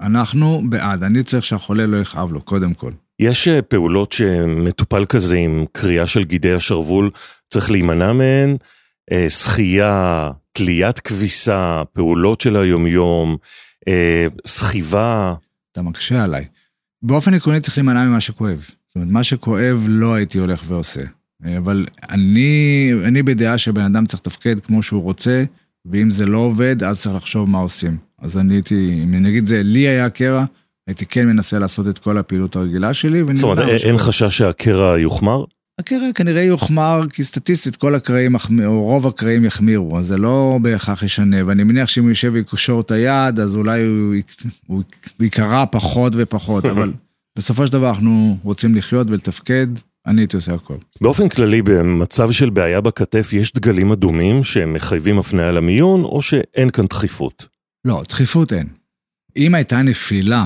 אנחנו 0.00 0.62
בעד, 0.68 1.04
אני 1.04 1.22
צריך 1.22 1.44
שהחולה 1.44 1.86
לא 1.86 1.96
יכאב 1.96 2.32
לו, 2.32 2.40
קודם 2.40 2.74
כל. 2.74 2.90
יש 3.18 3.48
אה, 3.48 3.62
פעולות 3.62 4.12
שמטופל 4.12 5.04
כזה 5.04 5.36
עם 5.36 5.64
קריאה 5.72 6.06
של 6.06 6.24
גידי 6.24 6.52
השרוול 6.52 7.10
צריך 7.52 7.70
להימנע 7.70 8.12
מהן? 8.12 8.56
אה, 9.12 9.30
שחייה, 9.30 10.30
תליית 10.52 11.00
כביסה, 11.00 11.82
פעולות 11.92 12.40
של 12.40 12.56
היומיום, 12.56 13.36
סחיבה. 14.46 15.34
אתה 15.72 15.82
מקשה 15.82 16.24
עליי. 16.24 16.44
באופן 17.02 17.34
עקרוני 17.34 17.60
צריך 17.60 17.78
להימנע 17.78 18.04
ממה 18.04 18.20
שכואב. 18.20 18.64
זאת 18.86 18.96
אומרת, 18.96 19.08
מה 19.10 19.24
שכואב 19.24 19.84
לא 19.88 20.14
הייתי 20.14 20.38
הולך 20.38 20.62
ועושה. 20.66 21.02
אבל 21.58 21.86
אני, 22.10 22.90
אני 23.04 23.22
בדעה 23.22 23.58
שבן 23.58 23.82
אדם 23.82 24.06
צריך 24.06 24.20
לתפקד 24.20 24.60
כמו 24.60 24.82
שהוא 24.82 25.02
רוצה, 25.02 25.44
ואם 25.86 26.10
זה 26.10 26.26
לא 26.26 26.38
עובד, 26.38 26.84
אז 26.84 27.00
צריך 27.00 27.14
לחשוב 27.14 27.48
מה 27.48 27.58
עושים. 27.58 27.96
אז 28.22 28.38
אני 28.38 28.54
הייתי, 28.54 29.00
אם 29.04 29.14
אני 29.14 29.28
אגיד 29.28 29.46
זה, 29.46 29.62
לי 29.62 29.88
היה 29.88 30.10
קרע, 30.10 30.44
הייתי 30.86 31.06
כן 31.06 31.26
מנסה 31.26 31.58
לעשות 31.58 31.88
את 31.88 31.98
כל 31.98 32.18
הפעילות 32.18 32.56
הרגילה 32.56 32.94
שלי. 32.94 33.22
זאת 33.34 33.42
אומרת, 33.42 33.68
אין 33.68 33.98
חשש 33.98 34.38
שהקרע 34.38 34.98
יוחמר? 34.98 35.44
הקרע 35.80 36.12
כנראה 36.14 36.42
יוחמר, 36.42 37.02
כי 37.10 37.24
סטטיסטית 37.24 37.76
כל 37.76 37.94
הקרעים, 37.94 38.36
או 38.64 38.82
רוב 38.82 39.06
הקרעים 39.06 39.44
יחמירו, 39.44 39.98
אז 39.98 40.06
זה 40.06 40.16
לא 40.16 40.58
בהכרח 40.62 41.02
ישנה, 41.02 41.36
ואני 41.46 41.64
מניח 41.64 41.88
שאם 41.88 42.02
הוא 42.02 42.10
יושב 42.10 42.30
ויקשור 42.34 42.80
את 42.80 42.90
היד, 42.90 43.40
אז 43.40 43.56
אולי 43.56 43.84
הוא, 43.84 44.14
הוא 44.66 44.82
יקרע 45.20 45.64
פחות 45.70 46.12
ופחות, 46.16 46.64
אבל 46.72 46.92
בסופו 47.38 47.66
של 47.66 47.72
דבר 47.72 47.90
אנחנו 47.90 48.36
רוצים 48.42 48.74
לחיות 48.74 49.10
ולתפקד, 49.10 49.66
אני 50.06 50.20
הייתי 50.20 50.36
עושה 50.36 50.54
הכל. 50.54 50.76
באופן 51.00 51.28
כללי, 51.28 51.62
במצב 51.62 52.32
של 52.32 52.50
בעיה 52.50 52.80
בכתף, 52.80 53.32
יש 53.32 53.52
דגלים 53.52 53.92
אדומים 53.92 54.44
שמחייבים 54.44 55.18
הפניה 55.18 55.52
למיון, 55.52 56.04
או 56.04 56.22
שאין 56.22 56.70
כאן 56.70 56.86
דחיפות? 56.86 57.46
לא, 57.84 58.02
דחיפות 58.08 58.52
אין. 58.52 58.68
אם 59.36 59.54
הייתה 59.54 59.82
נפילה, 59.82 60.44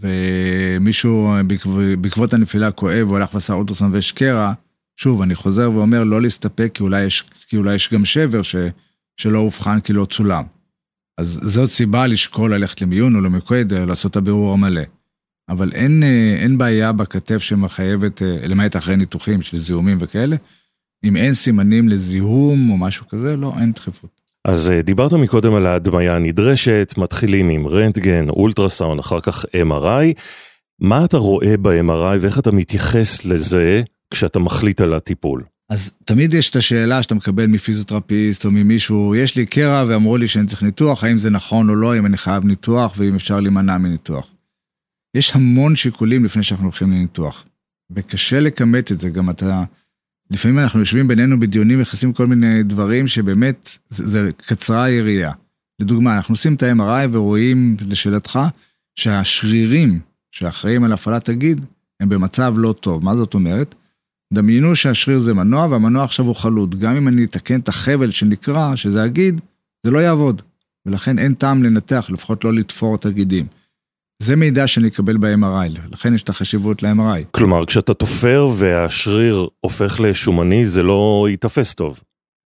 ומישהו 0.00 1.30
בעקבות 2.00 2.34
הנפילה 2.34 2.70
כואב, 2.70 3.08
הוא 3.08 3.16
הלך 3.16 3.34
ועשה 3.34 3.52
אולטרסון 3.52 3.92
ויש 3.92 4.12
קרע, 4.12 4.52
שוב, 4.96 5.22
אני 5.22 5.34
חוזר 5.34 5.70
ואומר 5.72 6.04
לא 6.04 6.22
להסתפק, 6.22 6.70
כי 6.74 6.82
אולי 6.82 7.02
יש, 7.04 7.24
כי 7.48 7.56
אולי 7.56 7.74
יש 7.74 7.92
גם 7.92 8.04
שבר 8.04 8.42
ש, 8.42 8.56
שלא 9.16 9.38
אובחן 9.38 9.80
כי 9.80 9.92
לא 9.92 10.04
צולם. 10.10 10.44
אז 11.18 11.40
זאת 11.42 11.70
סיבה 11.70 12.06
לשקול 12.06 12.54
ללכת 12.54 12.82
למיון 12.82 13.16
או 13.16 13.20
למקויד, 13.20 13.72
לעשות 13.74 14.10
את 14.10 14.16
הבירור 14.16 14.52
המלא. 14.52 14.82
אבל 15.52 15.70
אין, 15.74 16.02
אה, 16.02 16.36
אין 16.42 16.58
בעיה 16.58 16.92
בכתף 16.92 17.38
שמחייבת, 17.38 18.22
אה, 18.22 18.36
למעט 18.48 18.76
אחרי 18.76 18.96
ניתוחים 18.96 19.42
של 19.42 19.58
זיהומים 19.58 19.98
וכאלה, 20.00 20.36
אם 21.04 21.16
אין 21.16 21.34
סימנים 21.34 21.88
לזיהום 21.88 22.70
או 22.70 22.78
משהו 22.78 23.08
כזה, 23.08 23.36
לא, 23.36 23.52
אין 23.60 23.72
דחיפות. 23.72 24.10
אז 24.44 24.70
אה, 24.70 24.82
דיברת 24.82 25.12
מקודם 25.12 25.54
על 25.54 25.66
ההדמיה 25.66 26.16
הנדרשת, 26.16 26.94
מתחילים 26.96 27.48
עם 27.48 27.68
רנטגן, 27.68 28.28
אולטרסאונד, 28.28 29.00
אחר 29.00 29.20
כך 29.20 29.44
MRI. 29.44 30.20
מה 30.80 31.04
אתה 31.04 31.16
רואה 31.16 31.56
ב-MRI 31.56 32.16
ואיך 32.20 32.38
אתה 32.38 32.50
מתייחס 32.50 33.24
לזה 33.24 33.82
כשאתה 34.10 34.38
מחליט 34.38 34.80
על 34.80 34.94
הטיפול? 34.94 35.42
אז 35.70 35.90
תמיד 36.04 36.34
יש 36.34 36.50
את 36.50 36.56
השאלה 36.56 37.02
שאתה 37.02 37.14
מקבל 37.14 37.46
מפיזיותרפיסט 37.46 38.44
או 38.44 38.50
ממישהו, 38.50 39.14
יש 39.14 39.36
לי 39.36 39.46
קרע 39.46 39.84
ואמרו 39.88 40.16
לי 40.16 40.28
שאני 40.28 40.46
צריך 40.46 40.62
ניתוח, 40.62 41.04
האם 41.04 41.18
זה 41.18 41.30
נכון 41.30 41.70
או 41.70 41.74
לא, 41.74 41.98
אם 41.98 42.06
אני 42.06 42.18
חייב 42.18 42.44
ניתוח 42.44 42.94
ואם 42.96 43.14
אפשר 43.14 43.40
להימנע 43.40 43.78
מניתוח. 43.78 44.30
יש 45.14 45.36
המון 45.36 45.76
שיקולים 45.76 46.24
לפני 46.24 46.42
שאנחנו 46.42 46.64
הולכים 46.64 46.90
לניתוח. 46.90 47.44
וקשה 47.90 48.40
לכמת 48.40 48.92
את 48.92 49.00
זה, 49.00 49.10
גם 49.10 49.30
אתה... 49.30 49.64
לפעמים 50.30 50.58
אנחנו 50.58 50.80
יושבים 50.80 51.08
בינינו 51.08 51.40
בדיונים, 51.40 51.78
מכניסים 51.78 52.12
כל 52.12 52.26
מיני 52.26 52.62
דברים 52.62 53.08
שבאמת, 53.08 53.78
זה, 53.88 54.06
זה 54.06 54.30
קצרה 54.46 54.84
היריעה. 54.84 55.32
לדוגמה, 55.80 56.16
אנחנו 56.16 56.32
עושים 56.32 56.54
את 56.54 56.62
ה-MRI 56.62 57.08
ורואים, 57.12 57.76
לשאלתך, 57.80 58.38
שהשרירים 58.96 60.00
שאחראים 60.30 60.84
על 60.84 60.92
הפעלת 60.92 61.28
הגיד, 61.28 61.64
הם 62.00 62.08
במצב 62.08 62.54
לא 62.56 62.72
טוב. 62.80 63.04
מה 63.04 63.16
זאת 63.16 63.34
אומרת? 63.34 63.74
דמיינו 64.32 64.76
שהשריר 64.76 65.18
זה 65.18 65.34
מנוע, 65.34 65.66
והמנוע 65.66 66.04
עכשיו 66.04 66.26
הוא 66.26 66.36
חלוד. 66.36 66.78
גם 66.78 66.96
אם 66.96 67.08
אני 67.08 67.24
אתקן 67.24 67.60
את 67.60 67.68
החבל 67.68 68.10
שנקרא, 68.10 68.76
שזה 68.76 69.02
הגיד, 69.02 69.40
זה 69.82 69.90
לא 69.90 69.98
יעבוד. 69.98 70.42
ולכן 70.86 71.18
אין 71.18 71.34
טעם 71.34 71.62
לנתח, 71.62 72.10
לפחות 72.12 72.44
לא 72.44 72.54
לתפור 72.54 72.94
את 72.94 73.06
הגידים. 73.06 73.46
זה 74.22 74.36
מידע 74.36 74.66
שאני 74.66 74.88
אקבל 74.88 75.16
ב-MRI, 75.16 75.78
לכן 75.92 76.14
יש 76.14 76.22
את 76.22 76.28
החשיבות 76.28 76.82
ל-MRI. 76.82 77.24
כלומר, 77.30 77.66
כשאתה 77.66 77.94
תופר 77.94 78.46
והשריר 78.56 79.48
הופך 79.60 80.00
לשומני, 80.00 80.66
זה 80.66 80.82
לא 80.82 81.26
ייתפס 81.30 81.74
טוב. 81.74 82.00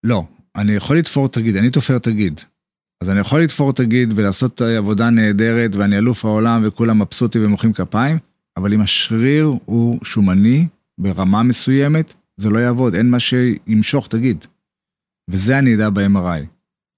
לא, 0.04 0.24
אני 0.56 0.72
יכול 0.72 0.96
לתפור 0.96 1.28
תגיד, 1.28 1.56
אני 1.56 1.70
תופר 1.70 1.98
תגיד. 1.98 2.40
אז 3.02 3.10
אני 3.10 3.20
יכול 3.20 3.40
לתפור 3.40 3.72
תגיד 3.72 4.12
ולעשות 4.14 4.60
עבודה 4.62 5.10
נהדרת, 5.10 5.76
ואני 5.76 5.98
אלוף 5.98 6.24
העולם 6.24 6.62
וכולם 6.66 7.02
מבסוטים 7.02 7.44
ומוחאים 7.44 7.72
כפיים, 7.72 8.18
אבל 8.56 8.72
אם 8.72 8.80
השריר 8.80 9.54
הוא 9.64 9.98
שומני 10.04 10.66
ברמה 11.00 11.42
מסוימת, 11.42 12.14
זה 12.36 12.50
לא 12.50 12.58
יעבוד, 12.58 12.94
אין 12.94 13.10
מה 13.10 13.20
שימשוך 13.20 14.08
תגיד. 14.08 14.44
וזה 15.30 15.58
אני 15.58 15.74
אדע 15.74 15.90
ב-MRI. 15.90 16.55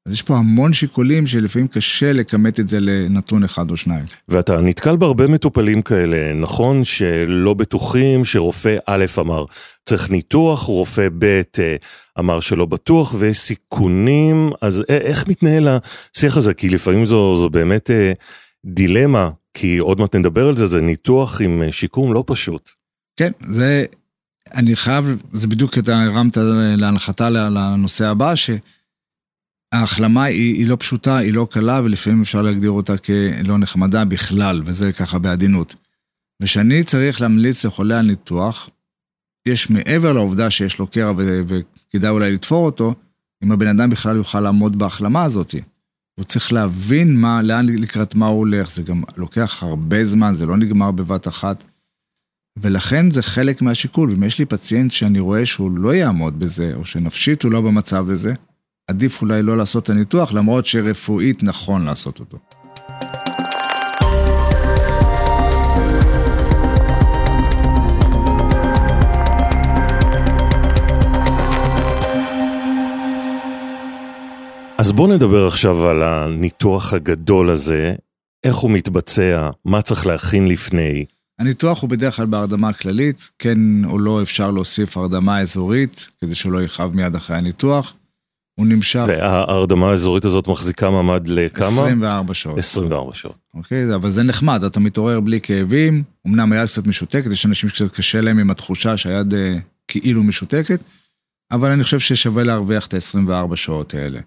אז 0.09 0.14
יש 0.14 0.23
פה 0.23 0.37
המון 0.37 0.73
שיקולים 0.73 1.27
שלפעמים 1.27 1.68
קשה 1.68 2.12
לכמת 2.12 2.61
את 2.61 2.68
זה 2.68 2.81
לנתון 2.81 3.44
אחד 3.44 3.71
או 3.71 3.77
שניים. 3.77 4.05
ואתה 4.29 4.61
נתקל 4.61 4.97
בהרבה 4.97 5.27
מטופלים 5.27 5.83
כאלה, 5.83 6.35
נכון 6.35 6.85
שלא 6.85 7.55
בטוחים 7.55 8.25
שרופא 8.25 8.77
א' 8.87 9.05
אמר 9.18 9.44
צריך 9.85 10.11
ניתוח, 10.11 10.62
רופא 10.62 11.09
ב' 11.18 11.25
אה, 11.59 11.77
אמר 12.18 12.40
שלא 12.40 12.66
בטוח 12.66 13.14
ויש 13.18 13.38
סיכונים, 13.38 14.51
אז 14.61 14.83
איך 14.88 15.29
מתנהל 15.29 15.68
השיח 15.68 16.37
הזה? 16.37 16.55
כי 16.55 16.68
לפעמים 16.68 17.07
זו, 17.07 17.37
זו 17.37 17.49
באמת 17.51 17.90
אה, 17.90 18.12
דילמה, 18.64 19.31
כי 19.55 19.79
עוד 19.79 20.01
מעט 20.01 20.16
נדבר 20.16 20.49
על 20.49 20.57
זה, 20.57 20.66
זה 20.66 20.81
ניתוח 20.81 21.40
עם 21.40 21.62
אה, 21.62 21.73
שיקום 21.73 22.12
לא 22.12 22.25
פשוט. 22.27 22.71
כן, 23.16 23.31
זה, 23.47 23.85
אני 24.55 24.77
חייב, 24.77 25.16
זה 25.33 25.47
בדיוק 25.47 25.79
אתה 25.79 26.03
הרמת 26.03 26.37
להנחתה 26.77 27.31
לנושא 27.31 28.07
הבא, 28.07 28.35
ש... 28.35 28.51
ההחלמה 29.72 30.24
היא, 30.24 30.54
היא 30.54 30.68
לא 30.68 30.76
פשוטה, 30.81 31.16
היא 31.16 31.35
לא 31.35 31.46
קלה, 31.50 31.81
ולפעמים 31.85 32.22
אפשר 32.22 32.42
להגדיר 32.42 32.70
אותה 32.70 32.98
כלא 32.98 33.59
נחמדה 33.59 34.04
בכלל, 34.04 34.62
וזה 34.64 34.92
ככה 34.92 35.18
בעדינות. 35.18 35.74
וכשאני 36.42 36.85
צריך 36.85 37.20
להמליץ 37.20 37.64
לחולה 37.64 37.98
על 37.98 38.07
ניתוח, 38.07 38.70
יש 39.48 39.70
מעבר 39.70 40.12
לעובדה 40.12 40.50
שיש 40.50 40.78
לו 40.78 40.87
קרע 40.87 41.12
וכדאי 41.16 42.11
אולי 42.11 42.33
לתפור 42.33 42.66
אותו, 42.66 42.94
אם 43.44 43.52
הבן 43.52 43.66
אדם 43.66 43.90
בכלל 43.90 44.16
יוכל 44.16 44.40
לעמוד 44.40 44.78
בהחלמה 44.78 45.22
הזאת. 45.22 45.54
הוא 46.18 46.24
צריך 46.24 46.52
להבין 46.52 47.16
מה, 47.16 47.42
לאן 47.42 47.66
לקראת 47.66 48.14
מה 48.14 48.26
הוא 48.26 48.38
הולך, 48.38 48.70
זה 48.70 48.83
גם 48.83 49.02
לוקח 49.16 49.62
הרבה 49.62 50.04
זמן, 50.04 50.35
זה 50.35 50.46
לא 50.46 50.57
נגמר 50.57 50.90
בבת 50.90 51.28
אחת. 51.28 51.64
ולכן 52.57 53.11
זה 53.11 53.22
חלק 53.22 53.62
מהשיקול, 53.62 54.11
ואם 54.11 54.24
יש 54.24 54.38
לי 54.38 54.44
פציינט 54.44 54.92
שאני 54.92 55.18
רואה 55.18 55.46
שהוא 55.46 55.70
לא 55.70 55.94
יעמוד 55.94 56.38
בזה, 56.38 56.74
או 56.74 56.85
שנפשית 56.85 57.42
הוא 57.42 57.52
לא 57.52 57.61
במצב 57.61 58.11
הזה, 58.11 58.35
עדיף 58.88 59.22
אולי 59.22 59.42
לא 59.42 59.57
לעשות 59.57 59.85
את 59.85 59.90
הניתוח, 59.90 60.33
למרות 60.33 60.66
שרפואית 60.66 61.42
נכון 61.42 61.85
לעשות 61.85 62.20
אותו. 62.20 62.38
אז 74.79 74.92
בואו 74.92 75.14
נדבר 75.14 75.46
עכשיו 75.46 75.88
על 75.88 76.03
הניתוח 76.03 76.92
הגדול 76.92 77.51
הזה, 77.51 77.94
איך 78.44 78.57
הוא 78.57 78.70
מתבצע, 78.70 79.51
מה 79.64 79.83
צריך 79.83 80.07
להכין 80.07 80.48
לפני. 80.48 81.05
הניתוח 81.38 81.83
הוא 81.83 81.90
בדרך 81.90 82.16
כלל 82.16 82.27
בהרדמה 82.27 82.72
כללית, 82.72 83.31
כן 83.38 83.85
או 83.85 83.98
לא 83.98 84.22
אפשר 84.22 84.51
להוסיף 84.51 84.96
הרדמה 84.96 85.40
אזורית, 85.40 86.09
כדי 86.20 86.35
שלא 86.35 86.62
יכאב 86.62 86.94
מיד 86.94 87.14
אחרי 87.14 87.37
הניתוח. 87.37 87.94
הוא 88.59 88.66
נמשך. 88.66 89.05
וההרדמה 89.09 89.90
האזורית 89.90 90.25
הזאת 90.25 90.49
מחזיקה 90.49 90.90
מעמד 90.90 91.29
לכמה? 91.29 91.66
24 91.66 92.35
שעות. 92.35 92.59
24 92.59 93.14
שעות. 93.14 93.37
אוקיי, 93.55 93.94
אבל 93.94 94.11
זה 94.11 94.23
נחמד, 94.23 94.64
אתה 94.64 94.81
מתעורר 94.81 95.21
בלי 95.21 95.40
כאבים, 95.40 96.03
אמנם 96.27 96.53
היד 96.53 96.66
קצת 96.66 96.87
משותקת, 96.87 97.31
יש 97.31 97.47
אנשים 97.47 97.68
שקצת 97.68 97.94
קשה 97.94 98.21
להם 98.21 98.38
עם 98.38 98.51
התחושה 98.51 98.97
שהיד 98.97 99.35
אה, 99.35 99.55
כאילו 99.88 100.23
משותקת, 100.23 100.81
אבל 101.53 101.71
אני 101.71 101.85
חושב 101.85 101.99
ששווה 101.99 102.44
להרוויח 102.44 102.87
את 102.87 102.94
ה-24 102.94 103.57
שעות 103.57 103.94
האלה. 103.94 104.21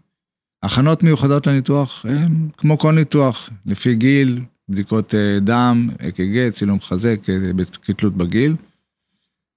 הכנות 0.64 1.04
מיוחדות 1.04 1.48
לניתוח, 1.48 2.06
הם 2.10 2.50
כמו 2.58 2.78
כל 2.78 2.92
ניתוח, 2.92 3.50
לפי 3.66 3.96
גיל, 3.96 4.42
בדיקות 4.70 5.16
אה, 5.16 5.40
דם, 5.40 5.90
אק"ג, 6.08 6.50
צילום 6.50 6.82
חזה, 6.82 7.16
כתלות 7.84 8.18
בגיל. 8.18 8.56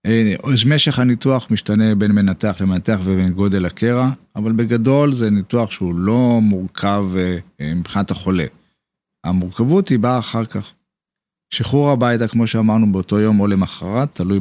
אה, 0.07 0.35
משך 0.67 0.99
הניתוח 0.99 1.47
משתנה 1.51 1.95
בין 1.95 2.13
מנתח 2.13 2.57
למנתח 2.61 2.99
ובין 3.05 3.29
גודל 3.29 3.67
הקרע, 3.67 4.11
אבל 4.37 4.53
בגדול 4.53 5.15
זה 5.15 5.31
ניתוח 5.31 5.71
שהוא 5.71 5.95
לא 5.95 6.41
מורכב 6.43 7.05
אה, 7.17 7.75
מבחינת 7.75 8.11
החולה. 8.11 8.45
המורכבות 9.25 9.89
היא 9.89 9.99
באה 9.99 10.19
אחר 10.19 10.45
כך. 10.45 10.73
שחרור 11.55 11.91
הביתה, 11.91 12.29
כמו 12.29 12.47
שאמרנו, 12.47 12.93
באותו 12.93 13.21
יום 13.21 13.41
או 13.41 13.47
למחרת, 13.47 14.09
תלוי 14.13 14.41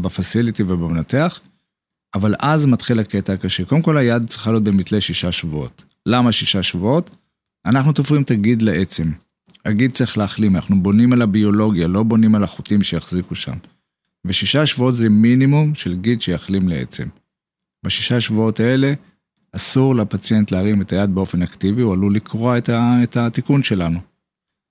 בפסיליטי 0.00 0.62
ובמנתח, 0.62 1.40
אבל 2.14 2.34
אז 2.38 2.66
מתחיל 2.66 2.98
הקטע 2.98 3.32
הקשה. 3.32 3.64
קודם 3.64 3.82
כל 3.82 3.96
היד 3.96 4.28
צריכה 4.28 4.50
להיות 4.50 4.64
במתלה 4.64 5.00
שישה 5.00 5.32
שבועות. 5.32 5.84
למה 6.06 6.32
שישה 6.32 6.62
שבועות? 6.62 7.10
אנחנו 7.66 7.92
תופרים 7.92 8.22
את 8.22 8.30
הגיד 8.30 8.62
לעצם. 8.62 9.10
הגיד 9.64 9.92
צריך 9.92 10.18
להחלים, 10.18 10.56
אנחנו 10.56 10.82
בונים 10.82 11.12
על 11.12 11.22
הביולוגיה, 11.22 11.88
לא 11.88 12.02
בונים 12.02 12.34
על 12.34 12.44
החוטים 12.44 12.82
שיחזיקו 12.82 13.34
שם. 13.34 13.54
ושישה 14.24 14.66
שבועות 14.66 14.94
זה 14.94 15.08
מינימום 15.08 15.74
של 15.74 15.96
גיד 15.96 16.22
שיחלים 16.22 16.68
לעצם. 16.68 17.08
בשישה 17.84 18.20
שבועות 18.20 18.60
האלה 18.60 18.92
אסור 19.56 19.94
לפציינט 19.94 20.50
להרים 20.50 20.82
את 20.82 20.92
היד 20.92 21.14
באופן 21.14 21.42
אקטיבי, 21.42 21.82
הוא 21.82 21.92
עלול 21.92 22.14
לקרוע 22.14 22.58
את, 22.58 22.68
ה, 22.68 22.96
את 23.02 23.16
התיקון 23.16 23.62
שלנו. 23.62 24.00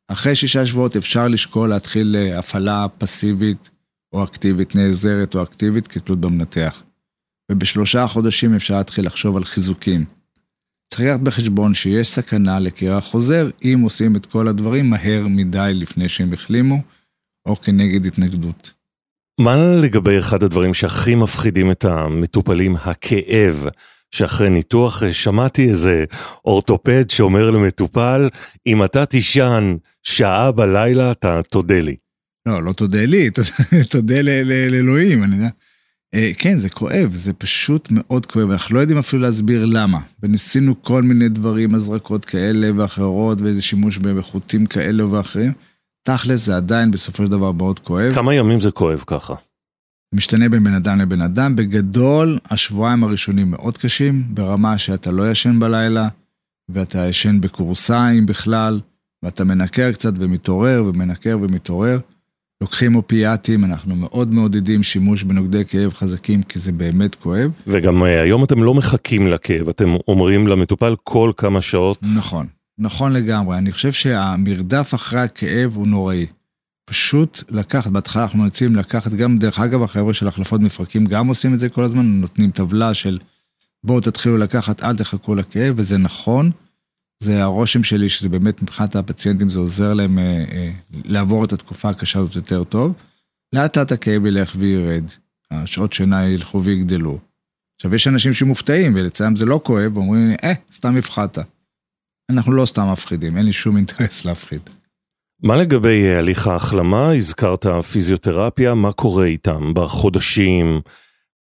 אחרי 0.07 0.35
שישה 0.35 0.65
שבועות 0.65 0.95
אפשר 0.95 1.27
לשקול 1.27 1.69
להתחיל 1.69 2.15
אה, 2.15 2.39
הפעלה 2.39 2.85
פסיבית 2.97 3.69
או 4.13 4.23
אקטיבית, 4.23 4.75
נעזרת 4.75 5.35
או 5.35 5.43
אקטיבית, 5.43 5.87
כתלות 5.87 6.19
במנתח. 6.19 6.83
ובשלושה 7.51 8.07
חודשים 8.07 8.55
אפשר 8.55 8.77
להתחיל 8.77 9.05
לחשוב 9.05 9.37
על 9.37 9.43
חיזוקים. 9.43 10.05
צריך 10.93 11.01
לקחת 11.01 11.19
בחשבון 11.19 11.73
שיש 11.73 12.07
סכנה 12.07 12.59
לקרע 12.59 13.01
חוזר 13.01 13.49
אם 13.63 13.79
עושים 13.83 14.15
את 14.15 14.25
כל 14.25 14.47
הדברים 14.47 14.89
מהר 14.89 15.27
מדי 15.27 15.71
לפני 15.75 16.09
שהם 16.09 16.33
החלימו, 16.33 16.81
או 17.45 17.61
כנגד 17.61 18.05
התנגדות. 18.05 18.73
מה 19.39 19.55
לגבי 19.81 20.19
אחד 20.19 20.43
הדברים 20.43 20.73
שהכי 20.73 21.15
מפחידים 21.15 21.71
את 21.71 21.85
המטופלים, 21.85 22.75
הכאב, 22.75 23.65
שאחרי 24.11 24.49
ניתוח 24.49 25.11
שמעתי 25.11 25.69
איזה 25.69 26.05
אורתופד 26.45 27.09
שאומר 27.09 27.51
למטופל, 27.51 28.29
אם 28.67 28.83
אתה 28.83 29.05
תישן 29.05 29.75
שעה 30.03 30.51
בלילה, 30.51 31.11
אתה 31.11 31.41
תודה 31.51 31.81
לי. 31.81 31.95
לא, 32.45 32.63
לא 32.63 32.71
תודה 32.71 33.05
לי, 33.05 33.29
תודה 33.89 34.21
לאלוהים, 34.21 35.23
אני 35.23 35.35
יודע. 35.35 35.49
אה, 36.13 36.31
כן, 36.37 36.59
זה 36.59 36.69
כואב, 36.69 37.11
זה 37.13 37.33
פשוט 37.33 37.87
מאוד 37.91 38.25
כואב, 38.25 38.51
אנחנו 38.51 38.75
לא 38.75 38.79
יודעים 38.79 38.99
אפילו 38.99 39.21
להסביר 39.21 39.65
למה. 39.65 39.99
וניסינו 40.23 40.81
כל 40.81 41.03
מיני 41.03 41.29
דברים, 41.29 41.75
הזרקות 41.75 42.25
כאלה 42.25 42.69
ואחרות, 42.77 43.41
ואיזה 43.41 43.61
שימוש 43.61 43.97
בחוטים 43.97 44.65
כאלה 44.65 45.07
ואחרים. 45.07 45.51
תכלס 46.03 46.45
זה 46.45 46.55
עדיין 46.55 46.91
בסופו 46.91 47.23
של 47.23 47.31
דבר 47.31 47.51
מאוד 47.51 47.79
כואב. 47.79 48.13
כמה 48.13 48.33
ימים 48.33 48.61
זה 48.61 48.71
כואב 48.71 49.03
ככה? 49.07 49.33
משתנה 50.13 50.49
בין 50.49 50.63
בן 50.63 50.73
אדם 50.73 50.99
לבן 50.99 51.21
אדם. 51.21 51.55
בגדול, 51.55 52.39
השבועיים 52.49 53.03
הראשונים 53.03 53.51
מאוד 53.51 53.77
קשים, 53.77 54.23
ברמה 54.29 54.77
שאתה 54.77 55.11
לא 55.11 55.31
ישן 55.31 55.59
בלילה, 55.59 56.07
ואתה 56.69 57.07
ישן 57.07 57.41
בכורסה 57.41 58.09
אם 58.09 58.25
בכלל, 58.25 58.79
ואתה 59.23 59.43
מנקר 59.43 59.91
קצת 59.91 60.13
ומתעורר 60.19 60.83
ומנקר 60.87 61.37
ומתעורר. 61.41 61.99
לוקחים 62.61 62.95
אופיאטים, 62.95 63.65
אנחנו 63.65 63.95
מאוד 63.95 64.33
מעודדים 64.33 64.83
שימוש 64.83 65.23
בנוגדי 65.23 65.65
כאב 65.65 65.93
חזקים, 65.93 66.43
כי 66.43 66.59
זה 66.59 66.71
באמת 66.71 67.15
כואב. 67.15 67.51
וגם 67.67 68.03
אה, 68.03 68.21
היום 68.21 68.43
אתם 68.43 68.63
לא 68.63 68.73
מחכים 68.73 69.27
לכאב, 69.27 69.69
אתם 69.69 69.95
אומרים 70.07 70.47
למטופל 70.47 70.95
כל 71.03 71.31
כמה 71.37 71.61
שעות. 71.61 71.97
נכון, 72.15 72.47
נכון 72.77 73.13
לגמרי. 73.13 73.57
אני 73.57 73.71
חושב 73.71 73.91
שהמרדף 73.91 74.93
אחרי 74.93 75.19
הכאב 75.19 75.75
הוא 75.75 75.87
נוראי. 75.87 76.25
פשוט 76.85 77.43
לקחת, 77.49 77.91
בהתחלה 77.91 78.23
אנחנו 78.23 78.43
מציעים 78.43 78.75
לקחת, 78.75 79.11
גם 79.11 79.37
דרך 79.37 79.59
אגב 79.59 79.83
החבר'ה 79.83 80.13
של 80.13 80.27
החלפות 80.27 80.61
מפרקים 80.61 81.05
גם 81.05 81.27
עושים 81.27 81.53
את 81.53 81.59
זה 81.59 81.69
כל 81.69 81.83
הזמן, 81.83 82.05
נותנים 82.05 82.51
טבלה 82.51 82.93
של 82.93 83.19
בואו 83.83 83.99
תתחילו 84.01 84.37
לקחת, 84.37 84.83
אל 84.83 84.97
תחכו 84.97 85.35
לכאב, 85.35 85.73
וזה 85.77 85.97
נכון. 85.97 86.51
זה 87.19 87.43
הרושם 87.43 87.83
שלי 87.83 88.09
שזה 88.09 88.29
באמת 88.29 88.61
מבחינת 88.61 88.95
הפציינטים 88.95 89.49
זה 89.49 89.59
עוזר 89.59 89.93
להם 89.93 90.19
אה, 90.19 90.45
אה, 90.51 90.71
לעבור 91.05 91.43
את 91.43 91.53
התקופה 91.53 91.89
הקשה 91.89 92.19
הזאת 92.19 92.35
יותר 92.35 92.63
טוב. 92.63 92.93
לאט 93.53 93.77
לאט 93.77 93.91
הכאב 93.91 94.25
ילך 94.25 94.55
וירד, 94.57 95.03
השעות 95.51 95.93
שינה 95.93 96.27
ילכו 96.27 96.63
ויגדלו. 96.63 97.19
עכשיו 97.75 97.95
יש 97.95 98.07
אנשים 98.07 98.33
שמופתעים 98.33 98.95
ולצלם 98.95 99.35
זה 99.35 99.45
לא 99.45 99.59
כואב 99.63 99.97
ואומרים 99.97 100.27
לי, 100.27 100.35
אה, 100.43 100.53
סתם 100.73 100.97
הפחדת. 100.97 101.39
אנחנו 102.29 102.51
לא 102.51 102.65
סתם 102.65 102.91
מפחידים, 102.91 103.37
אין 103.37 103.45
לי 103.45 103.53
שום 103.53 103.77
אינטרס 103.77 104.25
להפחיד. 104.25 104.61
מה 105.43 105.57
לגבי 105.57 106.03
אה, 106.03 106.19
הליך 106.19 106.47
ההחלמה? 106.47 107.13
הזכרת 107.13 107.65
פיזיותרפיה, 107.91 108.73
מה 108.73 108.91
קורה 108.91 109.25
איתם 109.25 109.73
בחודשים, 109.73 110.81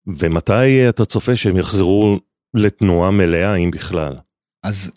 ומתי 0.08 0.54
אה, 0.54 0.90
אתה 0.90 1.06
צופה 1.06 1.36
שהם 1.36 1.58
יחזרו 1.58 2.20
לתנועה 2.54 3.12
מלאה, 3.12 3.56
אם 3.56 3.72
בכלל? 3.72 4.14
אז 4.64 4.92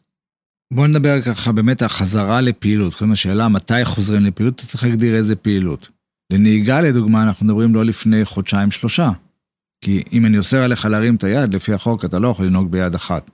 בוא 0.72 0.86
נדבר 0.86 1.22
ככה 1.22 1.52
באמת 1.52 1.82
החזרה 1.82 2.40
לפעילות. 2.40 2.94
קודם 2.94 3.12
השאלה 3.12 3.48
מתי 3.48 3.84
חוזרים 3.84 4.24
לפעילות, 4.24 4.54
אתה 4.54 4.66
צריך 4.66 4.84
להגדיר 4.84 5.14
איזה 5.14 5.36
פעילות. 5.36 5.88
לנהיגה 6.32 6.80
לדוגמה 6.80 7.22
אנחנו 7.22 7.46
מדברים 7.46 7.74
לא 7.74 7.84
לפני 7.84 8.24
חודשיים 8.24 8.70
שלושה. 8.70 9.10
כי 9.84 10.02
אם 10.12 10.26
אני 10.26 10.38
אוסר 10.38 10.62
עליך 10.62 10.84
להרים 10.84 11.14
את 11.16 11.24
היד, 11.24 11.54
לפי 11.54 11.72
החוק 11.72 12.04
אתה 12.04 12.18
לא 12.18 12.28
יכול 12.28 12.46
לנהוג 12.46 12.70
ביד 12.70 12.94
אחת. 12.94 13.30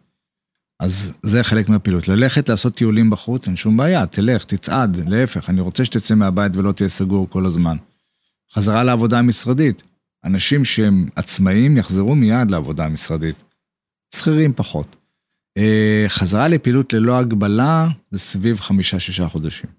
אז 0.83 1.12
זה 1.23 1.45
חלק 1.45 1.68
מהפעילות. 1.68 2.09
ללכת 2.09 2.49
לעשות 2.49 2.75
טיולים 2.75 3.11
בחוץ, 3.11 3.47
אין 3.47 3.57
שום 3.57 3.77
בעיה, 3.77 4.07
תלך, 4.07 4.45
תצעד, 4.45 5.09
להפך, 5.09 5.51
אני 5.51 5.61
רוצה 5.61 5.85
שתצא 5.85 6.14
מהבית 6.14 6.57
ולא 6.57 6.73
תהיה 6.73 6.88
סגור 6.88 7.31
כל 7.31 7.47
הזמן. 7.47 7.77
חזרה 8.55 8.85
לעבודה 8.85 9.18
המשרדית. 9.18 9.83
אנשים 10.25 10.64
שהם 10.64 11.09
עצמאים 11.16 11.77
יחזרו 11.77 12.14
מיד 12.14 12.51
לעבודה 12.51 12.85
המשרדית. 12.85 13.37
שכירים 14.14 14.53
פחות. 14.53 14.97
אה, 15.59 16.05
חזרה 16.09 16.49
לפעילות 16.49 16.92
ללא 16.92 17.18
הגבלה 17.18 17.88
זה 18.11 18.18
סביב 18.18 18.61
חמישה-שישה 18.61 19.29
חודשים. 19.29 19.71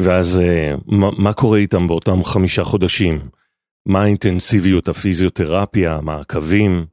ואז 0.00 0.40
אה, 0.40 0.74
מה, 0.86 1.10
מה 1.18 1.32
קורה 1.32 1.58
איתם 1.58 1.86
באותם 1.86 2.24
חמישה 2.24 2.64
חודשים? 2.64 3.28
מה 3.86 4.02
האינטנסיביות, 4.02 4.88
הפיזיותרפיה, 4.88 5.94
המעקבים? 5.94 6.86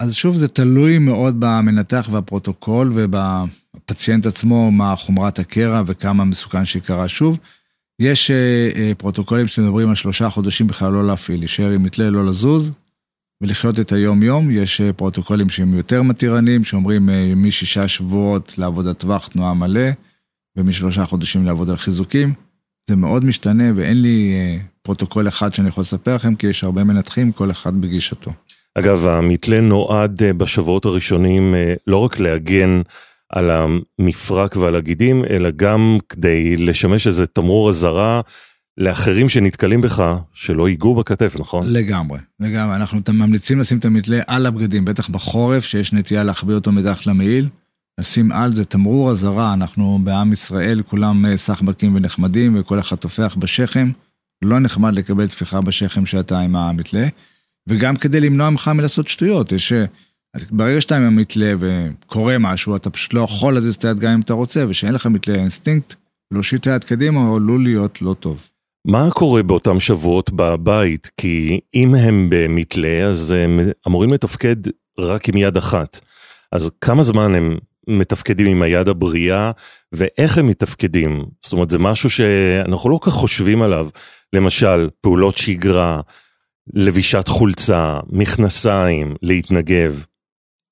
אז 0.00 0.14
שוב, 0.14 0.36
זה 0.36 0.48
תלוי 0.48 0.98
מאוד 0.98 1.36
במנתח 1.38 2.08
והפרוטוקול 2.12 2.92
ובפציינט 2.94 4.26
עצמו, 4.26 4.70
מה 4.70 4.96
חומרת 4.96 5.38
הקרע 5.38 5.82
וכמה 5.86 6.24
מסוכן 6.24 6.64
שקרה. 6.64 7.08
שוב, 7.08 7.38
יש 8.00 8.30
אה, 8.30 8.94
פרוטוקולים 8.98 9.46
שמדברים 9.46 9.88
על 9.88 9.94
שלושה 9.94 10.30
חודשים 10.30 10.66
בכלל 10.66 10.92
לא 10.92 11.06
להפעיל, 11.06 11.38
להישאר 11.38 11.70
עם 11.70 11.82
מתלה, 11.82 12.10
לא 12.10 12.26
לזוז, 12.26 12.72
ולחיות 13.40 13.80
את 13.80 13.92
היום-יום. 13.92 14.50
יש 14.50 14.80
אה, 14.80 14.92
פרוטוקולים 14.92 15.48
שהם 15.48 15.74
יותר 15.74 16.02
מתירנים, 16.02 16.64
שאומרים 16.64 17.08
משישה 17.36 17.88
שבועות 17.88 18.54
לעבודת 18.58 18.98
טווח, 18.98 19.26
תנועה 19.26 19.54
מלא, 19.54 19.90
ומשלושה 20.56 21.06
חודשים 21.06 21.46
לעבוד 21.46 21.70
על 21.70 21.76
חיזוקים. 21.76 22.32
זה 22.88 22.96
מאוד 22.96 23.24
משתנה, 23.24 23.64
ואין 23.76 24.02
לי 24.02 24.34
פרוטוקול 24.82 25.28
אחד 25.28 25.54
שאני 25.54 25.68
יכול 25.68 25.82
לספר 25.82 26.14
לכם, 26.14 26.34
כי 26.34 26.46
יש 26.46 26.64
הרבה 26.64 26.84
מנתחים, 26.84 27.32
כל 27.32 27.50
אחד 27.50 27.80
בגישתו. 27.80 28.32
אגב, 28.78 29.06
המתלה 29.06 29.60
נועד 29.60 30.22
אה, 30.22 30.32
בשבועות 30.32 30.84
הראשונים 30.84 31.54
אה, 31.54 31.74
לא 31.86 31.96
רק 31.96 32.18
להגן 32.18 32.80
על 33.32 33.50
המפרק 33.50 34.56
ועל 34.56 34.76
הגידים, 34.76 35.24
אלא 35.30 35.50
גם 35.50 35.98
כדי 36.08 36.56
לשמש 36.56 37.06
איזה 37.06 37.26
תמרור 37.26 37.68
אזהרה 37.68 38.20
לאחרים 38.78 39.28
שנתקלים 39.28 39.80
בך, 39.80 40.16
שלא 40.32 40.68
ייגעו 40.68 40.94
בכתף, 40.94 41.36
נכון? 41.38 41.66
לגמרי, 41.66 42.18
לגמרי. 42.40 42.76
אנחנו 42.76 43.00
ממליצים 43.12 43.60
לשים 43.60 43.78
את 43.78 43.84
המתלה 43.84 44.20
על 44.26 44.46
הבגדים, 44.46 44.84
בטח 44.84 45.08
בחורף, 45.08 45.64
שיש 45.64 45.92
נטייה 45.92 46.22
להחביא 46.22 46.54
אותו 46.54 46.72
מתחת 46.72 47.06
למעיל. 47.06 47.48
לשים 48.00 48.32
על 48.32 48.54
זה 48.54 48.64
תמרור 48.64 49.10
אזהרה, 49.10 49.52
אנחנו 49.52 49.98
בעם 50.04 50.32
ישראל, 50.32 50.82
כולם 50.82 51.26
אה, 51.26 51.36
סחבקים 51.36 51.94
ונחמדים, 51.94 52.56
וכל 52.60 52.78
אחד 52.78 52.96
טופח 52.96 53.36
בשכם. 53.38 53.90
לא 54.42 54.58
נחמד 54.58 54.94
לקבל 54.94 55.26
טפיחה 55.26 55.60
בשכם 55.60 56.06
שאתה 56.06 56.40
עם 56.40 56.56
המתלה. 56.56 57.06
וגם 57.68 57.96
כדי 57.96 58.20
למנוע 58.20 58.50
ממך 58.50 58.70
מלעשות 58.74 59.08
שטויות, 59.08 59.52
יש... 59.52 59.72
אה, 59.72 59.84
ברגע 60.50 60.80
שאתה 60.80 60.96
עם 60.96 61.02
המתלה 61.02 61.52
וקורה 61.58 62.38
משהו, 62.38 62.76
אתה 62.76 62.90
פשוט 62.90 63.14
לא 63.14 63.20
יכול 63.20 63.54
להזיז 63.54 63.74
את 63.74 63.84
היד 63.84 63.98
גם 63.98 64.12
אם 64.12 64.20
אתה 64.20 64.32
רוצה, 64.32 64.64
ושאין 64.68 64.94
לך 64.94 65.06
מתלה 65.06 65.34
אינסטינקט, 65.34 65.94
להושיט 66.30 66.66
היד 66.66 66.84
קדימה 66.84 67.20
עלול 67.36 67.62
להיות 67.62 68.02
לא 68.02 68.14
טוב. 68.20 68.48
מה 68.86 69.10
קורה 69.10 69.42
באותם 69.42 69.80
שבועות 69.80 70.30
בבית? 70.30 71.10
כי 71.16 71.60
אם 71.74 71.94
הם 71.94 72.26
במתלה, 72.30 73.06
אז 73.08 73.32
הם 73.32 73.60
אמורים 73.86 74.12
לתפקד 74.12 74.56
רק 74.98 75.28
עם 75.28 75.36
יד 75.36 75.56
אחת. 75.56 76.00
אז 76.52 76.70
כמה 76.80 77.02
זמן 77.02 77.34
הם 77.34 77.58
מתפקדים 77.88 78.46
עם 78.46 78.62
היד 78.62 78.88
הבריאה, 78.88 79.50
ואיך 79.92 80.38
הם 80.38 80.46
מתפקדים? 80.46 81.24
זאת 81.42 81.52
אומרת, 81.52 81.70
זה 81.70 81.78
משהו 81.78 82.10
שאנחנו 82.10 82.90
לא 82.90 82.98
כל 82.98 83.10
כך 83.10 83.16
חושבים 83.16 83.62
עליו. 83.62 83.88
למשל, 84.32 84.88
פעולות 85.00 85.36
שגרה, 85.36 86.00
לבישת 86.72 87.28
חולצה, 87.28 87.98
מכנסיים, 88.08 89.14
להתנגב. 89.22 90.04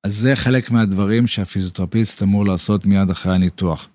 אז 0.07 0.17
זה 0.17 0.37
חלק 0.37 0.71
מהדברים 0.71 1.27
שהפיזיותרפיסט 1.27 2.23
אמור 2.23 2.47
לעשות 2.47 2.87
מיד 2.87 3.11
אחרי 3.11 3.35
הניתוח. 3.35 3.89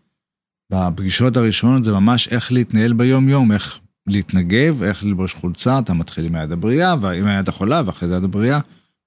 בפגישות 0.72 1.38
הראשונות 1.38 1.86
זה 1.86 1.92
ממש 1.92 2.28
איך 2.28 2.52
להתנהל 2.52 2.94
ביום-יום, 2.94 3.52
איך 3.52 3.80
להתנגב, 4.08 4.84
איך 4.84 5.04
ללבוש 5.04 5.34
חולצה, 5.34 5.80
אתה 5.80 5.94
מתחיל 5.94 6.26
עם 6.26 6.36
היד 6.36 6.52
הבריאה, 6.52 6.92
עם 6.92 7.28
היד 7.28 7.50
החולה, 7.50 7.82
ואחרי 7.86 8.08
זה 8.08 8.14
היד 8.14 8.24
הבריאה. 8.24 8.60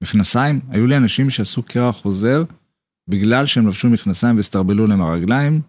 מכנסיים, 0.03 0.61
היו 0.69 0.87
לי 0.87 0.97
אנשים 0.97 1.31
שעשו 1.31 1.63
קרע 1.63 1.93
חוזר 1.93 2.45
בגלל 3.11 3.47
שהם 3.47 3.67
לבשו 3.67 3.91
מכנסיים 3.91 4.37
והסתרבלו 4.37 4.87
להם 4.87 5.01
הרגליים, 5.01 5.61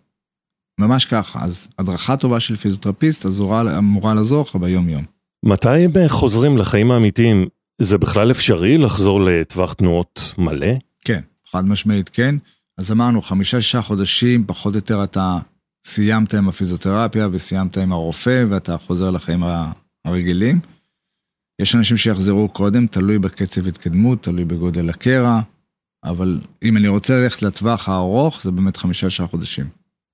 ממש 0.79 1.05
ככה. 1.05 1.43
אז 1.43 1.67
הדרכה 1.79 2.17
טובה 2.17 2.39
של 2.39 2.55
פיזיותרפיסט 2.55 3.25
אמורה 3.77 4.13
לעזור 4.13 4.41
לך 4.41 4.55
ביום-יום. 4.55 5.05
מתי 5.45 5.85
הם 5.85 5.91
חוזרים 6.07 6.57
לחיים 6.57 6.91
האמיתיים? 6.91 7.47
זה 7.81 7.97
בכלל 7.97 8.31
אפשרי 8.31 8.77
לחזור 8.77 9.21
לטווח 9.21 9.73
תנועות 9.73 10.33
מלא? 10.37 10.73
כן, 11.05 11.21
חד 11.51 11.65
משמעית 11.65 12.09
כן. 12.09 12.35
אז 12.77 12.91
אמרנו, 12.91 13.21
חמישה-שישה 13.21 13.81
חודשים, 13.81 14.43
פחות 14.47 14.73
או 14.73 14.77
יותר 14.77 15.03
אתה 15.03 15.37
סיימת 15.87 16.33
עם 16.33 16.49
הפיזיותרפיה 16.49 17.27
וסיימת 17.31 17.77
עם 17.77 17.91
הרופא 17.91 18.45
ואתה 18.49 18.77
חוזר 18.77 19.11
לחיים 19.11 19.43
הרגילים. 20.05 20.59
יש 21.61 21.75
אנשים 21.75 21.97
שיחזרו 21.97 22.49
קודם, 22.49 22.87
תלוי 22.87 23.19
בקצב 23.19 23.67
התקדמות, 23.67 24.23
תלוי 24.23 24.45
בגודל 24.45 24.89
הקרע, 24.89 25.41
אבל 26.03 26.39
אם 26.63 26.77
אני 26.77 26.87
רוצה 26.87 27.15
ללכת 27.15 27.41
לטווח 27.41 27.89
הארוך, 27.89 28.41
זה 28.43 28.51
באמת 28.51 28.77
חמישה-שישה 28.77 29.27
חודשים. 29.27 29.69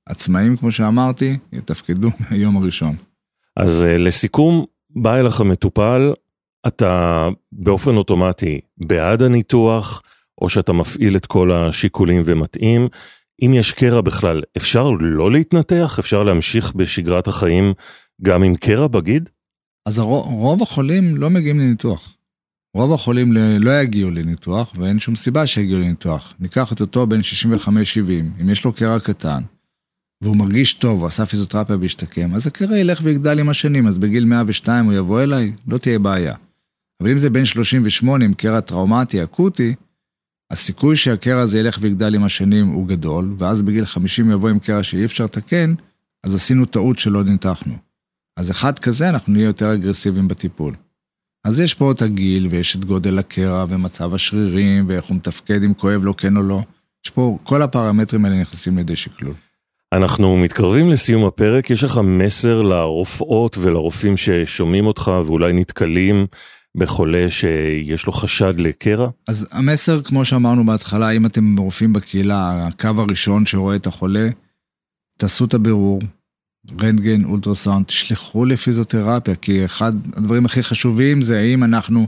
עצמאים, 0.09 0.57
כמו 0.57 0.71
שאמרתי, 0.71 1.37
יתפקדו 1.53 2.09
מהיום 2.19 2.57
הראשון. 2.57 2.95
אז 3.57 3.83
אה, 3.83 3.97
לסיכום, 3.97 4.65
בא 5.01 5.15
אליך 5.15 5.41
מטופל, 5.41 6.13
אתה 6.67 7.27
באופן 7.51 7.95
אוטומטי 7.95 8.59
בעד 8.77 9.21
הניתוח, 9.21 10.01
או 10.41 10.49
שאתה 10.49 10.73
מפעיל 10.73 11.15
את 11.15 11.25
כל 11.25 11.51
השיקולים 11.51 12.21
ומתאים. 12.25 12.87
אם 13.41 13.53
יש 13.53 13.71
קרע 13.71 14.01
בכלל, 14.01 14.41
אפשר 14.57 14.89
לא 14.99 15.31
להתנתח? 15.31 15.99
אפשר 15.99 16.23
להמשיך 16.23 16.73
בשגרת 16.73 17.27
החיים 17.27 17.73
גם 18.21 18.43
עם 18.43 18.55
קרע 18.55 18.87
בגיד? 18.87 19.29
אז 19.85 19.99
הרוב, 19.99 20.25
רוב 20.25 20.61
החולים 20.61 21.17
לא 21.17 21.29
מגיעים 21.29 21.59
לניתוח. 21.59 22.13
רוב 22.73 22.93
החולים 22.93 23.33
לא 23.59 23.81
יגיעו 23.81 24.11
לניתוח, 24.11 24.73
ואין 24.77 24.99
שום 24.99 25.15
סיבה 25.15 25.47
שיגיעו 25.47 25.79
לניתוח. 25.79 26.33
ניקח 26.39 26.73
את 26.73 26.81
אותו 26.81 27.07
בן 27.07 27.19
65-70, 27.19 27.21
אם 28.41 28.49
יש 28.49 28.65
לו 28.65 28.73
קרע 28.73 28.99
קטן, 28.99 29.41
והוא 30.23 30.35
מרגיש 30.35 30.73
טוב, 30.73 30.99
הוא 30.99 31.07
עשה 31.07 31.25
פיזיותרפיה 31.25 31.75
והשתקם, 31.75 32.35
אז 32.35 32.47
הקרע 32.47 32.77
ילך 32.77 32.99
ויגדל 33.03 33.39
עם 33.39 33.49
השנים, 33.49 33.87
אז 33.87 33.97
בגיל 33.97 34.25
102 34.25 34.85
הוא 34.85 34.93
יבוא 34.93 35.23
אליי, 35.23 35.53
לא 35.67 35.77
תהיה 35.77 35.99
בעיה. 35.99 36.35
אבל 37.01 37.11
אם 37.11 37.17
זה 37.17 37.29
בן 37.29 37.45
38 37.45 38.25
עם 38.25 38.33
קרע 38.33 38.59
טראומטי 38.59 39.23
אקוטי, 39.23 39.75
הסיכוי 40.51 40.95
שהקרע 40.95 41.41
הזה 41.41 41.59
ילך 41.59 41.77
ויגדל 41.81 42.15
עם 42.15 42.23
השנים 42.23 42.67
הוא 42.67 42.87
גדול, 42.87 43.35
ואז 43.37 43.61
בגיל 43.61 43.85
50 43.85 44.31
יבוא 44.31 44.49
עם 44.49 44.59
קרע 44.59 44.83
שאי 44.83 45.05
אפשר 45.05 45.23
לתקן, 45.23 45.73
אז 46.23 46.35
עשינו 46.35 46.65
טעות 46.65 46.99
שלא 46.99 47.23
ניתחנו. 47.23 47.73
אז 48.37 48.51
אחד 48.51 48.79
כזה 48.79 49.09
אנחנו 49.09 49.33
נהיה 49.33 49.45
יותר 49.45 49.73
אגרסיביים 49.73 50.27
בטיפול. 50.27 50.75
אז 51.45 51.59
יש 51.59 51.73
פה 51.73 51.91
את 51.91 52.01
הגיל, 52.01 52.47
ויש 52.47 52.75
את 52.75 52.85
גודל 52.85 53.19
הקרע, 53.19 53.65
ומצב 53.69 54.13
השרירים, 54.13 54.85
ואיך 54.87 55.05
הוא 55.05 55.15
מתפקד, 55.15 55.63
אם 55.63 55.73
כואב 55.73 56.03
לו 56.03 56.17
כן 56.17 56.37
או 56.37 56.43
לא. 56.43 56.61
יש 57.05 57.11
פה, 57.11 57.37
כל 57.43 57.61
הפרמטרים 57.61 58.25
האלה 58.25 58.41
נכנסים 58.41 58.77
לידי 58.77 58.95
שקלול. 58.95 59.33
אנחנו 59.93 60.37
מתקרבים 60.37 60.89
לסיום 60.89 61.25
הפרק, 61.25 61.69
יש 61.69 61.83
לך 61.83 61.97
מסר 62.03 62.61
לרופאות 62.61 63.57
ולרופאים 63.57 64.17
ששומעים 64.17 64.85
אותך 64.85 65.11
ואולי 65.25 65.53
נתקלים 65.53 66.25
בחולה 66.77 67.29
שיש 67.29 68.05
לו 68.07 68.13
חשד 68.13 68.53
לקרע? 68.57 69.09
אז 69.27 69.47
המסר, 69.51 70.01
כמו 70.01 70.25
שאמרנו 70.25 70.65
בהתחלה, 70.65 71.11
אם 71.11 71.25
אתם 71.25 71.57
רופאים 71.57 71.93
בקהילה, 71.93 72.67
הקו 72.67 72.89
הראשון 72.97 73.45
שרואה 73.45 73.75
את 73.75 73.87
החולה, 73.87 74.29
תעשו 75.17 75.45
את 75.45 75.53
הבירור, 75.53 76.01
רנטגן, 76.81 77.23
אולטרסאונד, 77.23 77.85
תשלחו 77.85 78.45
לפיזיותרפיה, 78.45 79.35
כי 79.35 79.65
אחד 79.65 79.93
הדברים 80.15 80.45
הכי 80.45 80.63
חשובים 80.63 81.21
זה 81.21 81.39
האם 81.39 81.63
אנחנו 81.63 82.07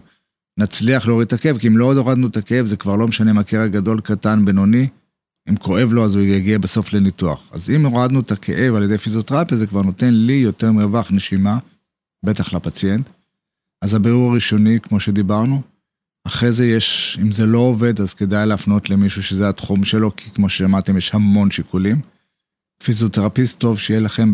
נצליח 0.58 1.08
להוריד 1.08 1.28
את 1.28 1.34
הכאב, 1.34 1.58
כי 1.58 1.68
אם 1.68 1.78
לא 1.78 1.94
הורדנו 1.94 2.28
את 2.28 2.38
הכאב, 2.38 2.65
זה 2.65 2.78
כבר 2.78 2.96
לא 2.96 3.08
משנה 3.08 3.32
אם 3.32 3.38
הקרע 3.38 3.68
גדול, 3.68 4.02
קטן, 4.02 4.46
בינוני, 4.46 4.88
אם 5.49 5.55
כואב 5.55 5.93
לו 5.93 6.05
אז 6.05 6.15
הוא 6.15 6.23
יגיע 6.23 6.57
בסוף 6.57 6.93
לניתוח. 6.93 7.49
אז 7.51 7.69
אם 7.69 7.85
הורדנו 7.85 8.19
את 8.19 8.31
הכאב 8.31 8.75
על 8.75 8.83
ידי 8.83 8.97
פיזיותרפיה, 8.97 9.57
זה 9.57 9.67
כבר 9.67 9.81
נותן 9.81 10.13
לי 10.13 10.33
יותר 10.33 10.71
מרווח 10.71 11.12
נשימה, 11.12 11.59
בטח 12.25 12.53
לפציינט. 12.53 13.09
אז 13.81 13.93
הבירור 13.93 14.31
הראשוני, 14.31 14.79
כמו 14.79 14.99
שדיברנו, 14.99 15.62
אחרי 16.27 16.51
זה 16.51 16.65
יש, 16.65 17.17
אם 17.21 17.31
זה 17.31 17.45
לא 17.45 17.57
עובד, 17.57 18.01
אז 18.01 18.13
כדאי 18.13 18.45
להפנות 18.45 18.89
למישהו 18.89 19.23
שזה 19.23 19.49
התחום 19.49 19.85
שלו, 19.85 20.15
כי 20.15 20.29
כמו 20.29 20.49
ששמעתם, 20.49 20.97
יש 20.97 21.13
המון 21.13 21.51
שיקולים. 21.51 22.01
פיזיותרפיסט 22.83 23.59
טוב 23.59 23.79
שיהיה 23.79 23.99
לכם 23.99 24.33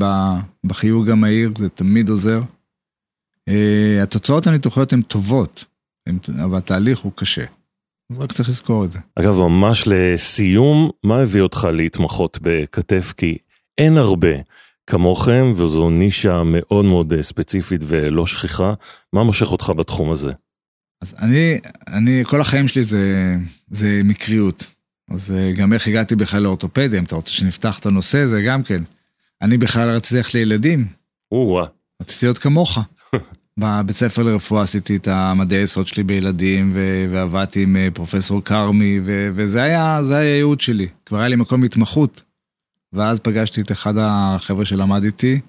בחיוג 0.65 1.09
המהיר, 1.09 1.51
זה 1.57 1.69
תמיד 1.69 2.09
עוזר. 2.09 2.41
Uh, 3.49 4.03
התוצאות 4.03 4.47
הניתוחיות 4.47 4.93
הן 4.93 5.01
טובות, 5.01 5.65
אבל 6.43 6.57
התהליך 6.57 6.99
הוא 6.99 7.11
קשה. 7.15 7.45
רק 8.11 8.31
צריך 8.31 8.49
לזכור 8.49 8.85
את 8.85 8.91
זה. 8.91 8.99
אגב, 9.15 9.35
ממש 9.35 9.83
לסיום, 9.87 10.89
מה 11.03 11.21
הביא 11.21 11.41
אותך 11.41 11.67
להתמחות 11.73 12.39
בכתף? 12.41 13.13
כי 13.17 13.37
אין 13.77 13.97
הרבה 13.97 14.35
כמוכם, 14.87 15.51
וזו 15.55 15.89
נישה 15.89 16.41
מאוד 16.45 16.85
מאוד 16.85 17.13
אה, 17.13 17.23
ספציפית 17.23 17.81
ולא 17.87 18.27
שכיחה. 18.27 18.73
מה 19.13 19.23
מושך 19.23 19.51
אותך 19.51 19.71
בתחום 19.77 20.11
הזה? 20.11 20.31
אז 21.01 21.13
אני, 21.19 21.57
אני, 21.87 22.23
כל 22.25 22.41
החיים 22.41 22.67
שלי 22.67 22.83
זה, 22.83 23.35
זה 23.71 24.01
מקריות. 24.03 24.65
אז 25.11 25.31
אה, 25.31 25.51
גם 25.51 25.73
איך 25.73 25.87
הגעתי 25.87 26.15
בכלל 26.15 26.41
לאורתופדיה, 26.41 26.99
אם 26.99 27.03
אתה 27.03 27.15
רוצה 27.15 27.31
שנפתח 27.31 27.79
את 27.79 27.85
הנושא, 27.85 28.25
זה 28.27 28.41
גם 28.41 28.63
כן. 28.63 28.83
אני 29.41 29.57
בכלל 29.57 29.89
רציתי 29.89 30.15
ללכת 30.15 30.33
לילדים. 30.33 30.87
או-אה. 31.31 31.65
רציתי 32.01 32.25
להיות 32.25 32.37
כמוך. 32.37 32.77
בבית 33.59 33.95
ספר 33.95 34.23
לרפואה 34.23 34.61
עשיתי 34.61 34.95
את 34.95 35.07
המדעי 35.07 35.59
היסוד 35.59 35.87
שלי 35.87 36.03
בילדים, 36.03 36.71
ו- 36.73 37.05
ועבדתי 37.11 37.63
עם 37.63 37.75
אה, 37.75 37.87
פרופסור 37.93 38.43
כרמי, 38.43 38.99
ו- 39.05 39.29
וזה 39.35 39.63
היה, 39.63 39.99
היה 40.09 40.17
הייעוד 40.17 40.61
שלי. 40.61 40.87
כבר 41.05 41.17
היה 41.17 41.27
לי 41.27 41.35
מקום 41.35 41.63
התמחות. 41.63 42.21
ואז 42.93 43.19
פגשתי 43.19 43.61
את 43.61 43.71
אחד 43.71 43.93
החבר'ה 43.97 44.65
שלמד 44.65 45.03
איתי, 45.03 45.39